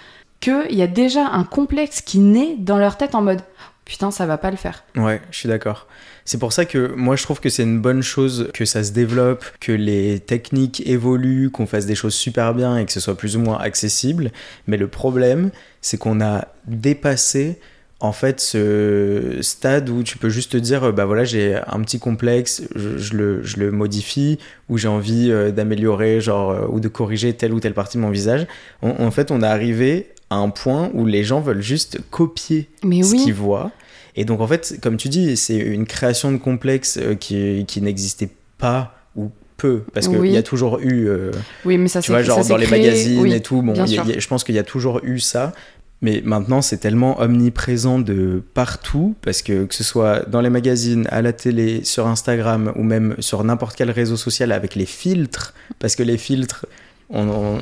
[0.41, 3.41] qu'il y a déjà un complexe qui naît dans leur tête en mode
[3.87, 4.85] putain ça va pas le faire.
[4.97, 5.87] Ouais, je suis d'accord.
[6.29, 8.93] C'est pour ça que moi je trouve que c'est une bonne chose que ça se
[8.93, 13.17] développe, que les techniques évoluent, qu'on fasse des choses super bien et que ce soit
[13.17, 14.31] plus ou moins accessible.
[14.67, 17.57] Mais le problème, c'est qu'on a dépassé
[18.01, 21.81] en fait ce stade où tu peux juste te dire euh, bah voilà j'ai un
[21.81, 24.39] petit complexe je, je le, je le modifie
[24.69, 28.03] ou j'ai envie euh, d'améliorer genre euh, ou de corriger telle ou telle partie de
[28.03, 28.47] mon visage
[28.83, 32.69] en, en fait on est arrivé à un point où les gens veulent juste copier
[32.85, 33.73] Mais ce oui, qu'ils voient.
[34.21, 37.81] Et donc, en fait, comme tu dis, c'est une création de complexe euh, qui, qui
[37.81, 38.29] n'existait
[38.59, 40.31] pas ou peu, parce qu'il Oui.
[40.33, 41.31] y a toujours eu, euh,
[41.65, 43.33] oui mais ça tu vois, genre dans les créé, magazines oui.
[43.33, 45.53] et tout, bon, y a- y a- je pense qu'il y a toujours eu ça.
[46.01, 51.09] Mais maintenant, c'est tellement omniprésent de partout, parce que que ce soit dans les magazines,
[51.11, 55.55] à la télé, sur Instagram, ou même sur n'importe quel réseau social avec les filtres,
[55.81, 56.67] parce que les filtres,
[57.11, 57.59] on, on-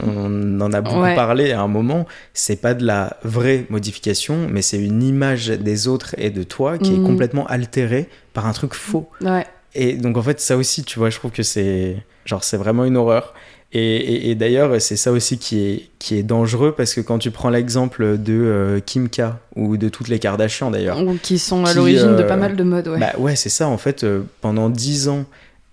[0.57, 1.15] on en a beaucoup Ouais.
[1.15, 5.89] parlé à un moment, c'est pas de la vraie modification, mais c'est une image des
[5.89, 7.05] autres et de toi qui Mhm.
[7.05, 9.09] est complètement altérée par un truc faux.
[9.21, 9.47] Ouais.
[9.75, 12.85] Et donc en fait ça aussi tu vois je trouve que c'est genre c'est vraiment
[12.87, 13.35] une horreur
[13.73, 17.19] et, et- et d'ailleurs c'est ça aussi qui est qui est dangereux parce que quand
[17.19, 19.23] tu prends l'exemple de euh, Kim K
[19.55, 22.63] ou de toutes les Kardashians d'ailleurs Qui sont à l'origine de euh, pas mal de
[22.65, 22.99] modes, ouais.
[22.99, 25.27] bah ouais c'est ça en fait euh, pendant dix ans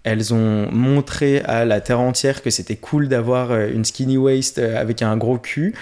[0.04, 4.60] elles ont montré à la terre entière que c'était cool d'avoir euh, une skinny waist
[4.60, 5.74] euh, avec un gros cul.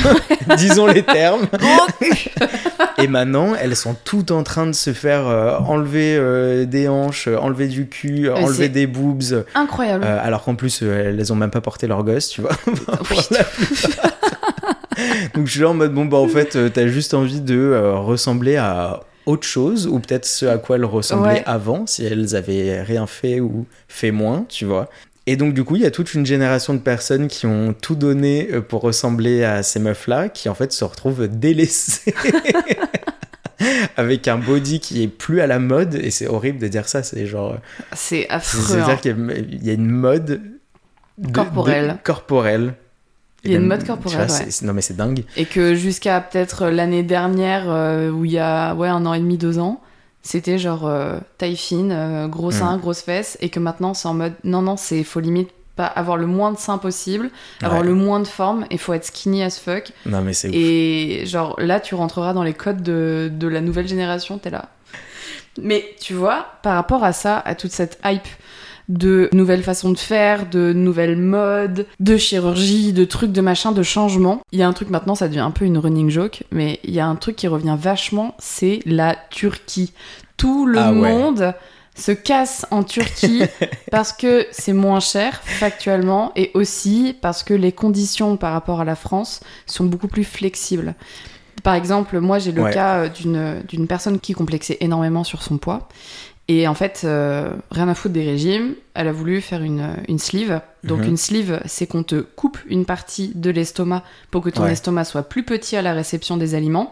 [0.56, 1.46] Disons les termes.
[3.02, 7.28] Et maintenant, elles sont toutes en train de se faire euh, enlever euh, des hanches,
[7.28, 10.04] enlever du cul, euh, enlever des boobs, Incroyable.
[10.04, 12.52] alors qu'en plus, elles ont même pas porté leur gosse, tu vois.
[15.34, 18.56] Donc je suis là en mode, bon, bah en fait, t'as juste envie de ressembler
[18.56, 21.42] à autre chose, ou peut-être ce à quoi elles ressemblaient Ouais.
[21.46, 24.88] avant, si elles avaient rien fait ou fait moins, tu vois.
[25.26, 27.94] Et donc du coup, il y a toute une génération de personnes qui ont tout
[27.94, 32.14] donné euh, pour ressembler à ces meufs-là, qui en fait se retrouvent délaissées.
[33.96, 37.02] Avec un body qui est plus à la mode, et c'est horrible de dire ça,
[37.02, 37.56] c'est genre.
[37.92, 38.60] C'est affreux.
[38.60, 38.66] hein.
[38.66, 40.40] C'est-à-dire qu'il y a- il y a une mode
[41.18, 41.88] de- Corporelle.
[41.98, 42.74] de- corporelle.
[43.44, 44.48] Il y a une mode corporelle, vois, ouais.
[44.62, 45.24] Non mais c'est dingue.
[45.36, 49.18] Et que jusqu'à peut-être l'année dernière, euh, où il y a ouais, un an et
[49.20, 49.80] demi, deux ans,
[50.22, 52.80] c'était genre euh, taille fine, euh, gros sein, Mm.
[52.80, 56.18] grosses fesses, et que maintenant c'est en mode non, non, c'est faut limite pas avoir
[56.18, 57.30] le moins de seins possible,
[57.62, 57.86] avoir Ouais.
[57.86, 59.92] le moins de forme, et faut être skinny as fuck.
[60.04, 60.54] Non mais c'est ouf.
[60.54, 64.68] Et genre là, tu rentreras dans les codes de, de la nouvelle génération, t'es là.
[65.60, 68.28] Mais tu vois, par rapport à ça, à toute cette hype
[68.90, 73.82] de nouvelles façons de faire, de nouvelles modes, de chirurgie, de trucs, de machin, de
[73.82, 74.40] changement.
[74.52, 76.90] Il y a un truc maintenant, ça devient un peu une running joke, mais il
[76.92, 79.92] y a un truc qui revient vachement, c'est la Turquie.
[80.36, 80.98] Tout le Ah ouais.
[81.12, 81.54] monde
[81.94, 83.42] se casse en Turquie
[83.90, 88.84] parce que c'est moins cher factuellement et aussi parce que les conditions par rapport à
[88.84, 90.94] la France sont beaucoup plus flexibles.
[91.62, 92.72] Par exemple, moi j'ai le Ouais.
[92.72, 95.88] cas euh, d'une d'une personne qui complexait énormément sur son poids.
[96.52, 100.18] Et en fait, euh, rien à foutre des régimes, elle a voulu faire une, une
[100.18, 100.60] sleeve.
[100.82, 101.10] Donc Mhm.
[101.10, 104.72] une sleeve, c'est qu'on te coupe une partie de l'estomac pour que ton Ouais.
[104.72, 106.90] estomac soit plus petit à la réception des aliments.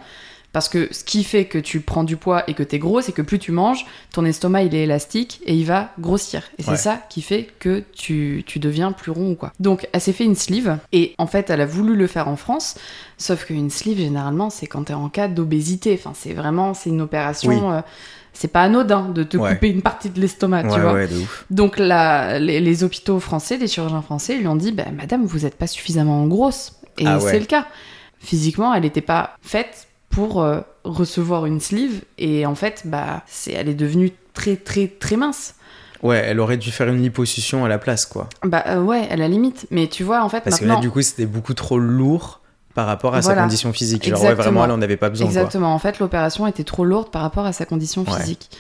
[0.53, 3.13] Parce que ce qui fait que tu prends du poids et que t'es gros, c'est
[3.13, 6.43] que plus tu manges, ton estomac il est élastique et il va grossir.
[6.59, 6.77] Et c'est Ouais.
[6.79, 9.53] ça qui fait que tu, tu deviens plus rond ou quoi.
[9.61, 12.37] Donc elle s'est fait une sleeve et en fait elle a voulu le faire en
[12.37, 12.77] France.
[13.19, 15.99] Sauf qu'une sleeve généralement c'est quand t'es en cas d'obésité.
[16.01, 17.51] Enfin c'est vraiment c'est une opération.
[17.51, 17.59] Oui.
[17.63, 17.83] euh,
[18.41, 19.55] c'est pas anodin de te Ouais.
[19.55, 20.93] couper une partie de l'estomac, tu vois.
[20.93, 21.45] ouais, de ouf.
[21.51, 25.41] Donc la, les, les hôpitaux français, les chirurgiens français lui ont dit bah, Madame, vous
[25.41, 26.75] n'êtes pas suffisamment grosse.
[26.99, 27.67] Et Ah c'est le cas.
[28.21, 32.03] Physiquement, elle n'était pas faite pour euh, recevoir une sleeve.
[32.17, 35.55] Et en fait, bah, c'est, elle est devenue très, très, très mince.
[36.05, 38.29] Ouais, elle aurait dû faire une liposuction à la place, quoi.
[38.45, 39.67] Bah euh, ouais, à la limite.
[39.73, 42.38] Mais tu vois, en fait, Parce que là, du coup, c'était beaucoup trop lourd
[42.79, 43.39] par rapport à Voilà.
[43.41, 44.05] sa condition physique.
[44.09, 44.61] Genre, ouais, Exactement.
[44.61, 45.33] vraiment, elle en avait pas besoin, quoi.
[45.41, 45.75] Exactement.
[45.75, 48.21] En fait, l'opération était trop lourde par rapport à sa condition Ouais.
[48.21, 48.51] physique.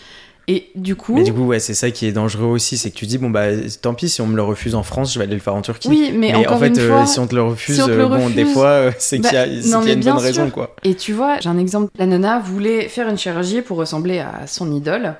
[0.48, 1.14] Et du coup.
[1.14, 3.30] Mais du coup, ouais, c'est ça qui est dangereux aussi, c'est que tu dis, bon,
[3.30, 3.44] bah,
[3.80, 5.62] tant pis, si on me le refuse en France, je vais aller le faire en
[5.62, 5.86] Turquie.
[5.86, 7.86] Oui, mais, encore en fait, une euh, fois, si on te le refuse, si on
[7.86, 9.90] te le euh, bon, des fois, euh, c'est Bah, qu'il y a, c'est non, y
[9.90, 10.74] a une bonne raison, quoi.
[10.82, 11.92] Et tu vois, j'ai un exemple.
[11.96, 15.14] La nana voulait faire une chirurgie pour ressembler à son idole.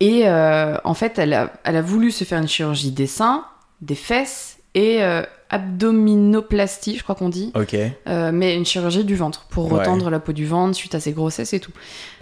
[0.00, 3.44] Et euh, en fait, elle a, elle a voulu se faire une chirurgie des seins,
[3.82, 7.52] des fesses et euh, abdominoplastie, je crois qu'on dit.
[7.54, 7.74] Ok.
[8.08, 9.78] Euh, mais une chirurgie du ventre pour Ouais.
[9.80, 11.72] retendre la peau du ventre suite à ses grossesses et tout.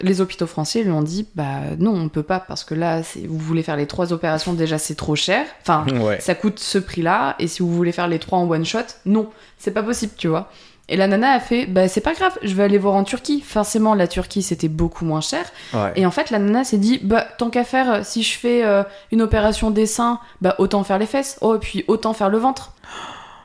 [0.00, 3.38] Les hôpitaux français lui ont dit bah non, on peut pas parce que là, vous
[3.38, 5.46] voulez faire les trois opérations, déjà c'est trop cher.
[5.62, 6.20] Enfin, Ouais.
[6.20, 9.30] ça coûte ce prix-là, et si vous voulez faire les trois en one shot, non,
[9.58, 10.50] c'est pas possible, tu vois.
[10.88, 13.40] Et la nana a fait, bah c'est pas grave, je vais aller voir en Turquie.
[13.40, 15.44] Forcément, la Turquie c'était beaucoup moins cher.
[15.72, 15.92] Ouais.
[15.96, 18.64] Et en fait, la nana s'est dit, bah tant qu'à faire, euh, si je fais
[18.64, 22.28] euh, une opération des seins, bah autant faire les fesses, oh, et puis autant faire
[22.28, 22.72] le ventre.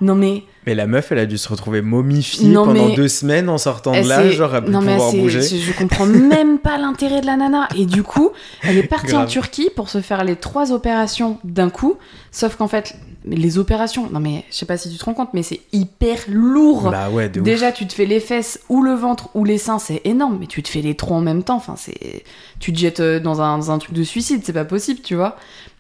[0.01, 3.09] Non mais, Mais la meuf, elle a dû se retrouver momifiée Non, pendant mais- deux
[3.09, 5.41] semaines en sortant elle de là, genre à plus non pouvoir bouger.
[5.41, 7.67] je, comprends même pas l'intérêt de la nana.
[7.77, 8.29] Et du coup,
[8.63, 9.25] elle est partie en.
[9.25, 11.97] Turquie pour se faire les trois opérations d'un coup.
[12.31, 12.95] Sauf qu'en fait,
[13.25, 16.17] les opérations, non mais je sais pas si tu te rends compte, mais c'est hyper
[16.29, 16.89] lourd.
[16.89, 17.45] Bah ouais, de ouf.
[17.45, 20.47] Déjà, tu te fais les fesses ou le ventre ou les seins, c'est énorme, mais
[20.47, 21.57] tu te fais les trois en même temps.
[21.57, 22.23] Enfin, c'est,
[22.59, 25.15] tu te jettes euh, dans un, dans un truc de suicide, c'est pas possible, tu
[25.15, 25.35] vois.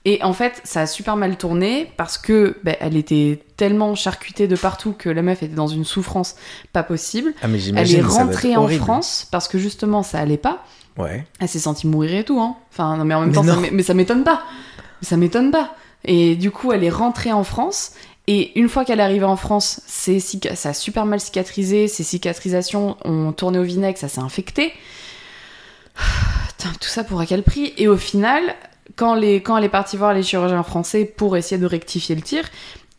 [0.05, 4.47] Et en fait, ça a super mal tourné parce que ben, elle était tellement charcutée
[4.47, 6.35] de partout que la meuf était dans une souffrance
[6.71, 7.33] pas possible.
[7.41, 8.83] Ah, mais Elle est rentrée en horrible.
[8.83, 10.63] France parce que justement ça allait pas.
[10.97, 11.25] Ouais.
[11.39, 12.55] Elle s'est sentie mourir et tout, hein.
[12.71, 14.43] Enfin, non, mais en même Mais temps, ça mais ça m'étonne pas.
[15.01, 15.75] Ça m'étonne pas.
[16.05, 17.91] Et du coup, elle est rentrée en France.
[18.27, 21.87] Et une fois qu'elle est arrivée en France, cica- ça a super mal cicatrisé.
[21.89, 24.71] Ses cicatrisations ont tourné au vinaigre, ça s'est infecté.
[26.57, 27.73] Putain, tout ça pour à quel prix?
[27.77, 28.55] Et au final,
[28.95, 32.21] quand, les, quand elle est partie voir les chirurgiens français pour essayer de rectifier le
[32.21, 32.43] tir,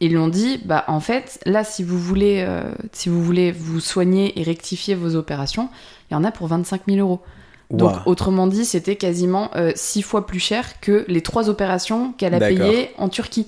[0.01, 2.63] ils lui ont dit, bah en fait, là, si vous voulez, euh,
[2.93, 5.69] si vous voulez vous soigner et rectifier vos opérations,
[6.11, 7.21] il y en a pour 25 000 euros.
[7.71, 12.35] Donc, autrement dit, c'était quasiment euh, six fois plus cher que les trois opérations qu'elle
[12.35, 13.47] a payées en Turquie.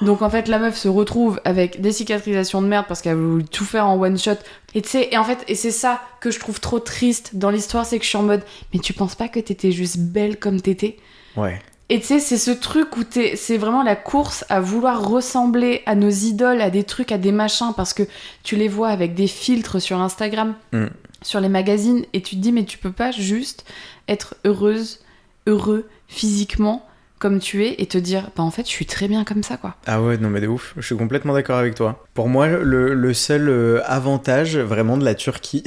[0.00, 3.44] Donc, en fait, la meuf se retrouve avec des cicatrisations de merde parce qu'elle voulu
[3.44, 4.32] tout faire en one shot.
[4.74, 7.50] Et tu sais, et en fait, et c'est ça que je trouve trop triste dans
[7.50, 8.42] l'histoire, c'est que je suis en mode,
[8.72, 10.96] mais tu penses pas que t'étais juste belle comme t'étais?
[11.36, 11.60] Ouais.
[11.88, 15.94] et tu sais, c'est ce truc où c'est vraiment la course à vouloir ressembler à
[15.94, 18.04] nos idoles, à des trucs, à des machins, parce que
[18.42, 20.86] tu les vois avec des filtres sur Instagram, Mm.
[21.22, 23.64] sur les magazines, et tu te dis, mais tu peux pas juste
[24.08, 25.00] être heureuse,
[25.46, 26.86] heureux physiquement
[27.24, 29.56] comme tu es, et te dire, bah en fait, je suis très bien comme ça,
[29.56, 29.76] quoi.
[29.86, 32.04] Ah ouais, non mais de ouf, je suis complètement d'accord avec toi.
[32.12, 35.64] Pour moi, le, le seul euh, avantage vraiment de la Turquie,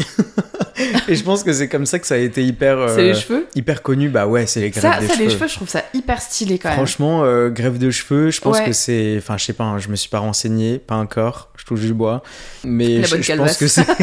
[1.07, 3.47] et je pense que c'est comme ça que ça a été hyper, euh, les cheveux?
[3.55, 5.25] hyper connu, bah ouais, c'est les greffes Ça, des ça cheveux.
[5.25, 6.77] les cheveux, je trouve ça hyper stylé quand même.
[6.77, 8.65] Franchement, euh, greffe de cheveux, je pense Ouais.
[8.65, 9.15] que c'est.
[9.17, 11.95] Enfin, je sais pas, hein, je me suis pas renseigné, pas encore, je touche du
[11.95, 12.21] bois.
[12.63, 13.83] Mais je, je pense que c'est.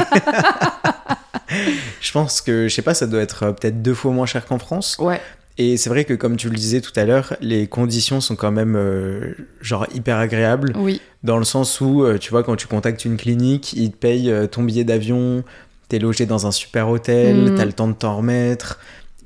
[2.01, 4.45] je pense que, je sais pas, ça doit être euh, peut-être deux fois moins cher
[4.45, 4.97] qu'en France.
[4.99, 5.21] Ouais,
[5.57, 8.51] Et c'est vrai que, comme tu le disais tout à l'heure, les conditions sont quand
[8.51, 10.73] même, euh, genre, hyper agréables.
[10.77, 11.01] oui.
[11.23, 14.31] Dans le sens où, euh, tu vois, quand tu contactes une clinique, ils te payent
[14.31, 15.43] euh, ton billet d'avion,
[15.89, 17.55] t'es logé dans un super hôtel, Mhm.
[17.57, 18.79] t'as le temps de t'en remettre.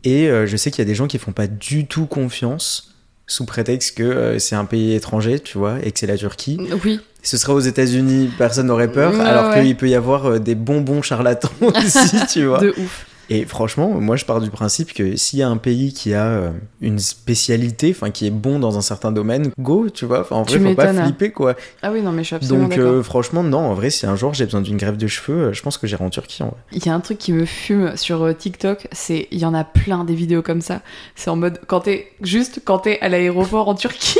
[0.04, 2.94] Et je sais qu'il y a des gens qui font pas du tout confiance
[3.26, 6.56] sous prétexte que c'est un pays étranger, tu vois, et que c'est la Turquie.
[6.84, 9.64] Oui, Ce serait aux États-Unis, personne n'aurait peur, Ouais, alors ouais.
[9.64, 12.60] qu'il peut y avoir des bonbons charlatans aussi, tu vois.
[12.60, 13.06] de ouf.
[13.30, 16.26] Et franchement, moi je pars du principe que s'il y a un pays qui a
[16.26, 16.50] euh,
[16.80, 20.20] une spécialité, enfin qui est bon dans un certain domaine, go, tu vois.
[20.20, 21.54] Enfin, en Tu vrai, faut pas flipper quoi.
[21.82, 24.16] Ah oui, non, mais je suis absolument Donc euh, franchement, non, en vrai, si un
[24.16, 26.46] jour j'ai besoin d'une greffe de cheveux, euh, je pense que j'irai en Turquie en
[26.48, 26.56] vrai.
[26.72, 29.64] Il y a un truc qui me fume sur TikTok, c'est il y en a
[29.64, 30.80] plein des vidéos comme ça.
[31.14, 34.18] C'est en mode quand t'es juste quand t'es à l'aéroport en Turquie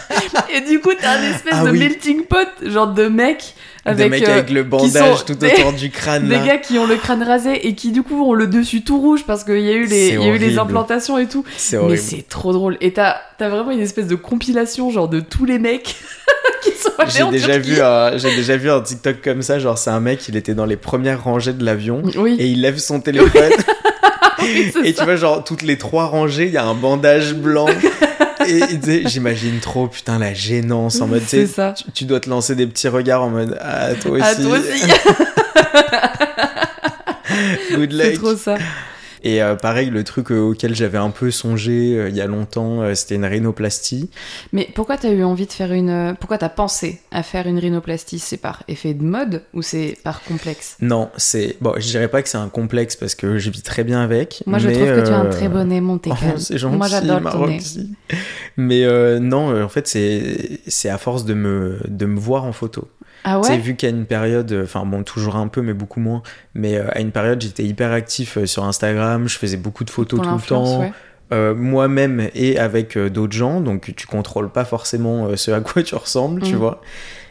[0.54, 1.78] et du coup t'as un espèce Ah de oui.
[1.78, 3.54] melting pot genre de mecs
[3.90, 6.46] avec, des mecs euh, avec le bandage tout des- autour du crâne des là.
[6.46, 9.24] gars qui ont le crâne rasé et qui du coup ont le dessus tout rouge
[9.26, 10.60] parce qu'il y a eu les C'est il y a eu les horrible.
[10.60, 11.44] implantations et tout.
[11.56, 15.44] C'est Mais c'est trop drôle et t'as vraiment une espèce de compilation genre de tous
[15.44, 15.94] les mecs
[16.62, 17.70] qui sont allés J'ai déjà Turquie.
[17.70, 20.54] vu un, j'ai déjà vu un TikTok comme ça, genre c'est un mec, il était
[20.54, 22.36] dans les premières rangées de l'avion Oui.
[22.38, 23.50] et il lève son téléphone
[24.42, 27.66] Oui, et tu vois genre toutes les trois rangées, il y a un bandage blanc.
[28.50, 31.72] Et tu sais, j'imagine trop, putain, la gênance en mode, C'est ça.
[31.76, 34.58] tu, tu dois te lancer des petits regards en mode, ah, toi aussi, Ah toi
[34.58, 34.82] aussi.
[37.74, 38.14] good c'est luck.
[38.14, 38.56] trop ça.
[39.22, 42.26] Et euh, pareil, le truc euh, auquel j'avais un peu songé euh, il y a
[42.26, 44.10] longtemps, euh, c'était une rhinoplastie.
[44.52, 46.16] Mais pourquoi t'as eu envie de faire une.
[46.18, 48.18] Pourquoi t'as pensé à faire une rhinoplastie?
[48.18, 50.76] C'est par effet de mode ou c'est par complexe?
[50.80, 51.56] Non, c'est.
[51.60, 54.42] Bon, je dirais pas que c'est un complexe parce que je vis très bien avec.
[54.46, 57.46] Moi je trouve que tu as un très bon nez, mon oh, Moi j'adore ton
[57.46, 57.60] nez.
[58.56, 62.88] Mais non, en fait, c'est c'est à force de me, de me voir en photo.
[63.24, 66.22] Ah ouais vu qu'à une période, euh, enfin bon, toujours un peu, mais beaucoup moins,
[66.54, 69.90] mais euh, à une période, j'étais hyper actif euh, sur Instagram, je faisais beaucoup de
[69.90, 70.80] photos Pour tout le temps.
[70.80, 70.92] ouais.
[71.32, 75.60] Euh, moi-même et avec euh, d'autres gens, donc tu contrôles pas forcément euh, ce à
[75.60, 76.58] quoi tu ressembles, tu Mm.
[76.58, 76.80] vois.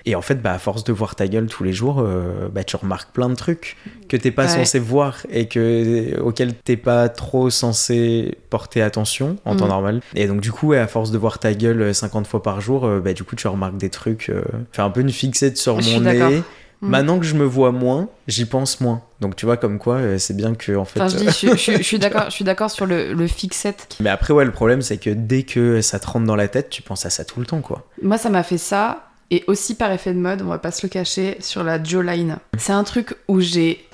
[0.06, 2.64] Et en fait, bah, à force de voir ta gueule tous les jours, euh, bah,
[2.64, 3.76] tu remarques plein de trucs
[4.08, 4.47] que t'es pas Ouais.
[4.47, 9.70] censé voir et que, auxquels t'es pas trop censé porter attention en temps Mm.
[9.70, 10.02] normal.
[10.16, 12.62] Et donc, du coup, ouais, à force de voir ta gueule euh, 50 fois par
[12.62, 14.30] jour, bah, du coup, tu remarques des trucs.
[14.30, 14.41] euh,
[14.72, 16.41] Fais un peu une fixette sur Je mon nez.
[16.82, 16.89] Mm.
[16.89, 19.01] Maintenant que je me vois moins, j'y pense moins.
[19.19, 21.01] Donc, tu vois, comme quoi, euh, c'est bien que, en fait.
[21.01, 23.13] Enfin, je, dis, je, suis- je suis- je suis d'accord, je suis d'accord sur le,
[23.13, 23.97] le fixette.
[23.99, 26.69] Mais après, ouais, le problème, c'est que dès que ça te rentre dans la tête,
[26.69, 27.86] tu penses à ça tout le temps, quoi.
[28.01, 30.86] Moi, ça m'a fait ça, et aussi par effet de mode, on va pas se
[30.86, 32.38] le cacher, sur la jawline.
[32.57, 33.86] C'est un truc où j'ai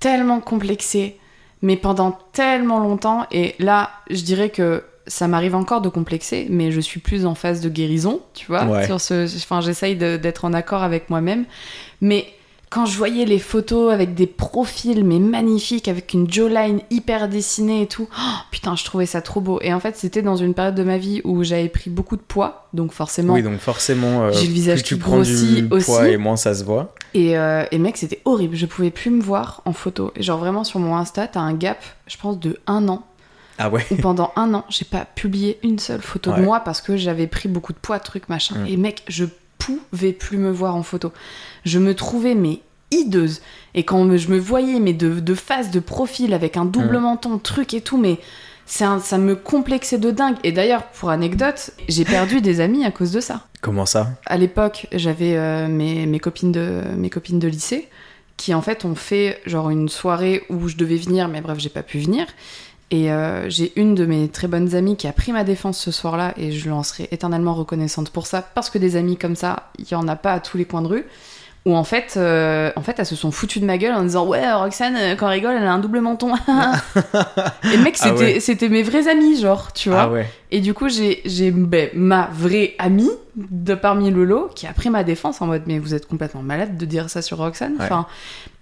[0.00, 1.18] tellement complexé,
[1.62, 6.72] mais pendant tellement longtemps, et là, je dirais que ça m'arrive encore de complexer, mais
[6.72, 8.64] je suis plus en phase de guérison, tu vois.
[8.64, 8.86] Ouais.
[8.86, 11.44] Sur ce, enfin, j'essaye d'être en accord avec moi-même,
[12.04, 12.26] mais
[12.70, 17.82] quand je voyais les photos avec des profils mais magnifiques, avec une jawline hyper dessinée
[17.82, 19.60] et tout, oh, putain, je trouvais ça trop beau.
[19.62, 22.22] Et en fait, c'était dans une période de ma vie où j'avais pris beaucoup de
[22.22, 25.22] poids, donc forcément, Oui, donc forcément, euh, J'ai le visage plus tu qui prends du
[25.22, 26.10] grossit poids aussi.
[26.12, 26.92] et moins ça se voit.
[27.14, 28.56] Et, euh, et mec, c'était horrible.
[28.56, 30.10] Je pouvais plus me voir en photo.
[30.16, 31.78] Et genre vraiment sur mon Insta, t'as un gap,
[32.08, 33.04] je pense, de un an.
[33.56, 36.38] Ah ouais Où pendant un an, j'ai pas publié une seule photo Ouais.
[36.40, 38.56] de moi parce que j'avais pris beaucoup de poids, trucs, machin.
[38.58, 38.66] Mm.
[38.66, 39.26] Et mec, je
[39.58, 41.12] pouvais plus me voir en photo.
[41.64, 43.40] Je me trouvais, mais hideuse.
[43.74, 47.02] Et quand je me voyais, mais de, de face, de profil, avec un double Mm.
[47.02, 48.18] menton, truc et tout, mais
[48.66, 50.36] c'est un- ça me complexait de dingue.
[50.44, 53.46] Et d'ailleurs, pour anecdote, j'ai perdu des amis à cause de ça.
[53.60, 54.10] Comment ça?
[54.26, 57.88] À l'époque, j'avais euh, mes, mes, copines de, mes copines de lycée
[58.36, 61.68] qui, en fait, ont fait genre une soirée où je devais venir, mais bref, j'ai
[61.70, 62.26] pas pu venir.
[62.90, 65.90] Et euh, j'ai une de mes très bonnes amies qui a pris ma défense ce
[65.90, 69.36] soir-là et je lui en serai éternellement reconnaissante pour ça parce que des amis comme
[69.36, 71.04] ça, il y en a pas à tous les coins de rue.
[71.66, 74.26] Où en fait, euh, en fait, elles se sont foutues de ma gueule en disant
[74.26, 76.34] ouais Roxane euh, quand elle rigole, elle a un double menton.
[77.72, 78.40] et mec, Ah c'était ouais.
[78.40, 80.02] c'était mes vrais amis genre, tu vois.
[80.02, 80.28] Ah ouais.
[80.50, 84.74] Et du coup, j'ai j'ai, ben, ma vraie amie de parmi le lot qui a
[84.74, 87.76] pris ma défense en mode mais vous êtes complètement malade de dire ça sur Roxane.
[87.78, 87.84] Ouais.
[87.84, 88.06] Enfin,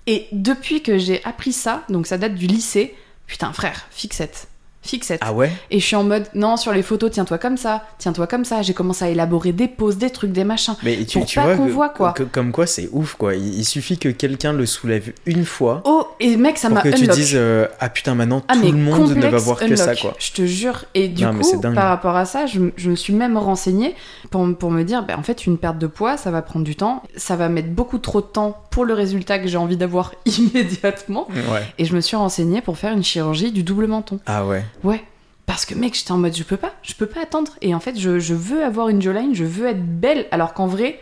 [0.07, 2.95] et depuis que j'ai appris ça, donc ça date du lycée,
[3.33, 4.47] putain frère, fixette.
[4.83, 5.21] Fixette.
[5.23, 8.27] Ah ouais Et je suis en mode, non, sur les photos, tiens-toi comme ça, tiens-toi
[8.27, 8.63] comme ça.
[8.63, 10.75] J'ai commencé à élaborer des poses, des trucs, des machins.
[10.83, 12.13] Mais tu, Pour tu pas vois, qu'on voit, quoi.
[12.13, 13.35] que- comme quoi c'est ouf quoi.
[13.35, 16.89] Il, il suffit que quelqu'un le soulève une fois Oh, et mec, ça m'a que
[16.89, 19.95] tu dises euh, ah putain maintenant Ah, tout le monde ne va voir que ça
[19.95, 20.15] quoi.
[20.19, 20.85] Je te jure.
[20.95, 23.95] Et du Non, coup, par rapport à ça, je, je me suis même renseignée
[24.31, 26.75] pour, pour me dire, bah, en fait, une perte de poids, ça va prendre du
[26.75, 27.03] temps.
[27.17, 31.29] Ça va mettre beaucoup trop de temps pour le résultat que j'ai envie d'avoir immédiatement.
[31.31, 31.63] Ouais.
[31.79, 34.19] Et je me suis renseignée pour faire une chirurgie du double menton.
[34.27, 34.65] Ah ouais.
[34.85, 35.03] Ouais.
[35.47, 37.53] Parce que mec, j'étais en mode, je peux pas, je peux pas attendre.
[37.61, 40.27] Et en fait, je, je veux avoir une jawline, je veux être belle.
[40.31, 41.01] Alors qu'en vrai,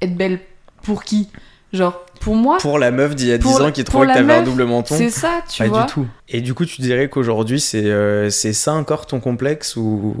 [0.00, 0.38] être belle
[0.82, 1.28] pour qui?
[1.72, 4.12] Genre, pour moi, Pour la meuf d'il y a 10 Pour- ans qui trouvait que
[4.12, 4.94] t'avais un double menton.
[4.96, 5.84] c'est ça, tu Pas vois.
[5.84, 6.06] du tout.
[6.28, 10.14] Et du coup, tu dirais qu'aujourd'hui, c'est euh, c'est ça encore ton complexe ou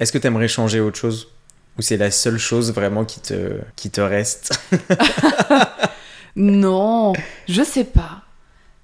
[0.00, 1.28] est-ce que t'aimerais changer autre chose?
[1.78, 4.60] Ou c'est la seule chose vraiment qui te, qui te reste?
[6.36, 7.12] Non,
[7.48, 8.22] je sais pas.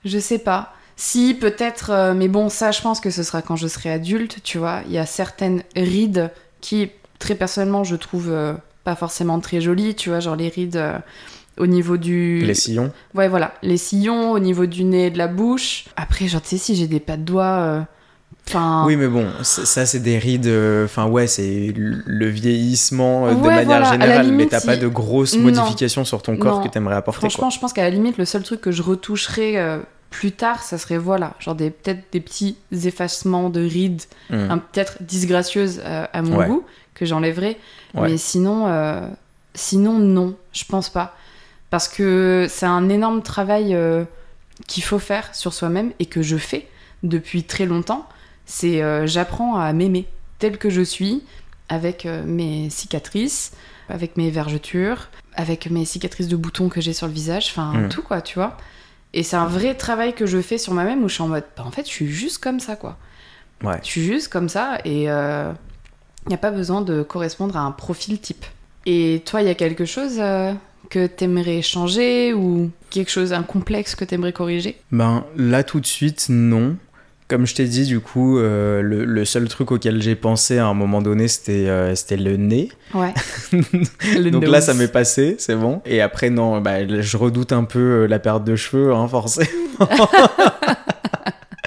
[0.04, 0.74] Je sais pas.
[1.00, 4.38] Si, peut-être, euh, mais bon, ça, je pense que ce sera quand je serai adulte,
[4.42, 4.80] tu vois.
[4.86, 6.90] Il y a certaines rides qui,
[7.20, 10.98] très personnellement, je trouve euh, pas forcément très jolies, tu vois, genre les rides euh,
[11.56, 12.40] au niveau du.
[12.44, 15.84] Les sillons Ouais, voilà, les sillons, au niveau du nez et de la bouche.
[15.96, 17.86] Après, genre, tu sais, si j'ai des pas de doigts.
[18.48, 18.82] Enfin.
[18.84, 20.50] Oui, mais bon, ça, c'est des rides.
[20.84, 25.36] Enfin, ouais, c'est le vieillissement de manière voilà, générale, mais t'as si- pas de grosses
[25.36, 25.42] Non.
[25.44, 26.64] modifications sur ton corps Non.
[26.64, 27.20] que t'aimerais apporter.
[27.20, 29.56] Franchement, je pense qu'à la limite, le seul truc que je retoucherais
[30.10, 35.02] plus tard, ça serait, voilà, genre des peut-être des petits effacements de rides, un- peut-être
[35.02, 36.46] disgracieuses euh, à mon Ouais.
[36.46, 37.58] goût, que j'enlèverais.
[37.94, 38.10] Ouais.
[38.10, 39.06] Mais sinon, euh,
[39.54, 41.14] sinon, non, je pense pas.
[41.70, 44.04] Parce que c'est un énorme travail euh,
[44.66, 46.66] qu'il faut faire sur soi-même et que je fais
[47.02, 48.08] depuis très longtemps.
[48.46, 50.06] C'est j'apprends à m'aimer
[50.38, 51.22] tel que je suis,
[51.68, 53.52] avec mes cicatrices,
[53.90, 57.88] avec mes vergetures, avec mes cicatrices de boutons que j'ai sur le visage, enfin Mm.
[57.90, 58.56] tout quoi, tu vois.
[59.14, 61.44] Et c'est un vrai travail que je fais sur moi-même où je suis en mode,
[61.56, 62.96] bah, en fait, je suis juste comme ça quoi.
[63.62, 63.78] Ouais.
[63.82, 67.70] Je suis juste comme ça et il n'y a pas besoin de correspondre à un
[67.70, 68.44] profil type.
[68.86, 70.52] Et toi, il y a quelque chose euh,
[70.90, 74.80] que t'aimerais changer ou quelque chose, un complexe que t'aimerais corriger?
[74.92, 76.76] Ben là tout de suite non.
[77.28, 80.66] Comme je t'ai dit, du coup, euh, le, le seul truc auquel j'ai pensé à
[80.66, 82.70] un moment donné, c'était euh, c'était le nez.
[82.94, 83.12] Ouais.
[83.52, 85.82] Le Donc là, ça m'est passé, c'est bon.
[85.84, 89.46] Et après, non, bah, je redoute un peu euh, la perte de cheveux, hein, forcément.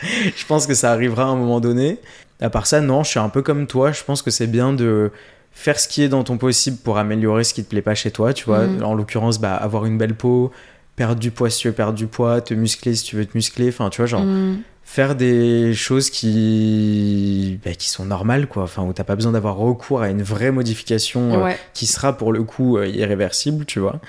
[0.03, 1.99] je pense que ça arrivera à un moment donné.
[2.41, 3.91] À part ça, non, je suis un peu comme toi.
[3.91, 5.11] Je pense que c'est bien de
[5.51, 8.09] faire ce qui est dans ton possible pour améliorer ce qui te plaît pas chez
[8.09, 8.65] toi, tu vois.
[8.65, 8.83] Mhm.
[8.83, 10.51] En l'occurrence, bah, avoir une belle peau,
[10.95, 13.37] perdre du poids si tu veux perdre du poids, te muscler si tu veux te
[13.37, 13.67] muscler.
[13.69, 14.61] Enfin, tu vois, genre, Mm.
[14.83, 18.63] Faire des choses qui, bah, qui sont normales, quoi.
[18.63, 22.33] Enfin, où t'as pas besoin d'avoir recours à une vraie modification euh, qui sera pour
[22.33, 23.99] le coup euh, irréversible, tu vois.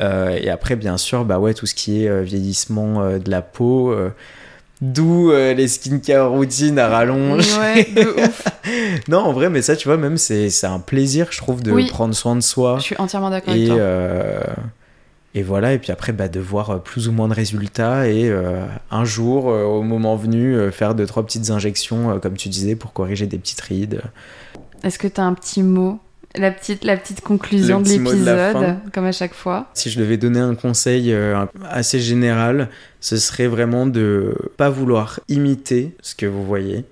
[0.00, 3.92] Euh, et après, bien sûr, bah ouais, tout ce qui est vieillissement de la peau,
[4.80, 7.48] d'où euh, les skincare routines à rallonge.
[7.58, 8.44] Ouais, de ouf.
[9.08, 11.86] non, en vrai, mais ça, tu vois, même c'est un plaisir, je trouve, de Oui.
[11.88, 12.76] prendre soin de soi.
[12.78, 13.76] Je suis entièrement d'accord avec toi.
[13.76, 14.40] euh,
[15.38, 18.28] et voilà, et puis après, bah, de voir euh, plus ou moins de résultats et
[18.28, 22.48] euh, un jour, euh, au moment venu, euh, faire deux, trois petites injections, comme tu
[22.48, 24.02] disais, pour corriger des petites rides.
[24.82, 26.00] Est-ce que t'as un petit mot
[26.34, 29.68] la petite, la petite conclusion Le de l'épisode, comme à chaque fois?
[29.74, 31.14] Si je devais donner un conseil
[31.70, 32.68] assez général,
[33.00, 36.84] ce serait vraiment de pas vouloir imiter ce que vous voyez,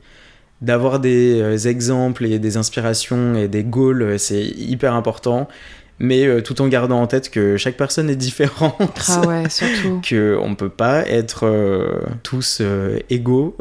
[0.62, 5.48] d'avoir des exemples et des inspirations et des goals, c'est hyper important,
[5.98, 9.06] mais euh, tout en gardant en tête que chaque personne est différente.
[9.08, 10.00] Ah ouais, surtout.
[10.06, 13.56] que on peut pas être euh, tous euh, égaux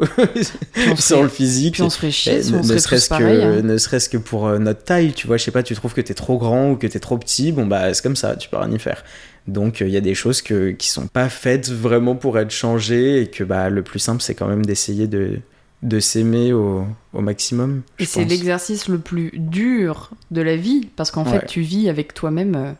[0.96, 1.74] sur le physique.
[1.74, 3.62] Puis on se ferait chier si on ne serait serait-ce que, hein.
[3.62, 6.14] ne serait-ce que pour notre taille, tu vois, je sais pas, tu trouves que t'es
[6.14, 8.70] trop grand ou que t'es trop petit, bon bah c'est comme ça, tu peux rien
[8.70, 9.02] y faire.
[9.46, 13.22] Donc il y a des choses que, qui sont pas faites vraiment pour être changées
[13.22, 15.38] et que bah le plus simple c'est quand même d'essayer de,
[15.82, 17.82] de s'aimer au, au maximum.
[17.98, 21.40] Et c'est l'exercice le plus dur de la vie, parce qu'en Ouais.
[21.40, 22.54] fait, tu vis avec toi-même.
[22.56, 22.72] euh,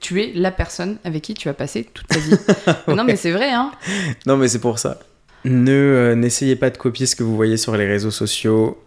[0.00, 2.34] tu es la personne avec qui tu vas passer toute ta vie.
[2.88, 3.70] Non, mais c'est vrai, hein.
[4.26, 4.98] Non, mais c'est pour ça.
[5.44, 8.82] Ne euh, n'essayez pas de copier ce que vous voyez sur les réseaux sociaux.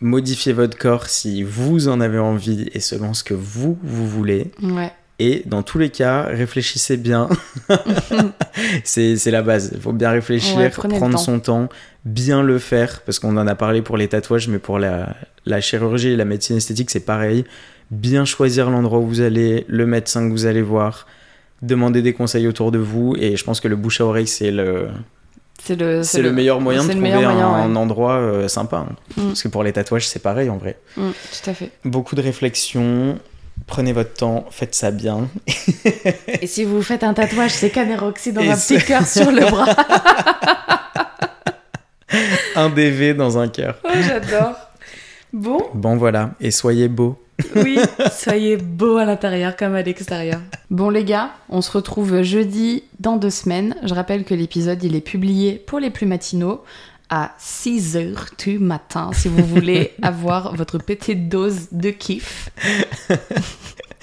[0.00, 4.50] Modifiez votre corps si vous en avez envie et selon ce que vous vous voulez.
[4.62, 4.92] Ouais.
[5.18, 7.28] Et dans tous les cas, réfléchissez bien.
[8.84, 9.70] c'est la base.
[9.74, 11.16] Il faut bien réfléchir, Ouais, prendre temps.
[11.18, 11.68] son temps,
[12.08, 15.14] bien le faire, parce qu'on en a parlé pour les tatouages, mais pour la,
[15.46, 17.44] la chirurgie et la médecine esthétique, c'est pareil.
[17.90, 21.06] Bien choisir l'endroit où vous allez, le médecin que vous allez voir,
[21.62, 24.50] demander des conseils autour de vous, et je pense que le bouche à oreille, c'est
[24.50, 24.88] le,
[25.62, 27.76] C'est le, c'est le meilleur moyen de trouver moyen, un ouais.
[27.76, 28.78] endroit euh, sympa.
[28.88, 28.94] hein.
[29.16, 29.26] Mm.
[29.28, 30.78] Parce que pour les tatouages, c'est pareil en vrai.
[30.96, 31.70] Mm, tout à fait.
[31.84, 33.18] Beaucoup de réflexion,
[33.66, 35.28] prenez votre temps, faites ça bien.
[36.40, 39.40] Et si vous faites un tatouage, c'est Caneroxy dans Et un petit cœur sur le
[39.50, 39.66] bras.
[42.56, 43.78] un DV dans un cœur.
[43.84, 44.54] Oh, j'adore.
[45.32, 47.22] Bon, Bon voilà, et soyez beaux.
[47.56, 47.78] oui,
[48.12, 50.40] soyez beaux à l'intérieur comme à l'extérieur.
[50.70, 53.76] Bon les gars, on se retrouve jeudi dans deux semaines.
[53.84, 56.64] Je rappelle que l'épisode il est publié pour les plus matinaux
[57.10, 62.50] à 6h du matin si vous voulez avoir votre petite dose de kiff.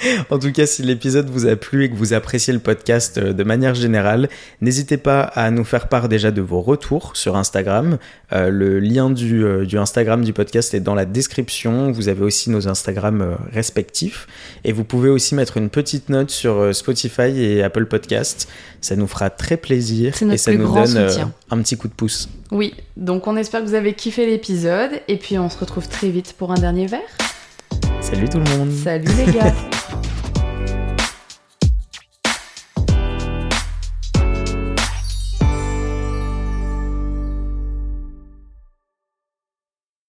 [0.29, 3.33] En tout cas, si l'épisode vous a plu et que vous appréciez le podcast euh,
[3.33, 4.29] de manière générale,
[4.61, 7.97] n'hésitez pas à nous faire part déjà de vos retours sur Instagram.
[8.33, 11.91] Euh, le lien du, euh, du Instagram du podcast est dans la description.
[11.91, 14.27] Vous avez aussi nos Instagram euh, respectifs.
[14.63, 18.49] Et vous pouvez aussi mettre une petite note sur Spotify et Apple Podcast.
[18.81, 21.09] Ça nous fera très plaisir et ça nous donne
[21.49, 22.29] un petit coup de pouce.
[22.51, 26.09] Oui, donc on espère que vous avez kiffé l'épisode et puis on se retrouve très
[26.09, 26.99] vite pour un dernier verre.
[28.01, 29.53] Salut tout le monde Salut les gars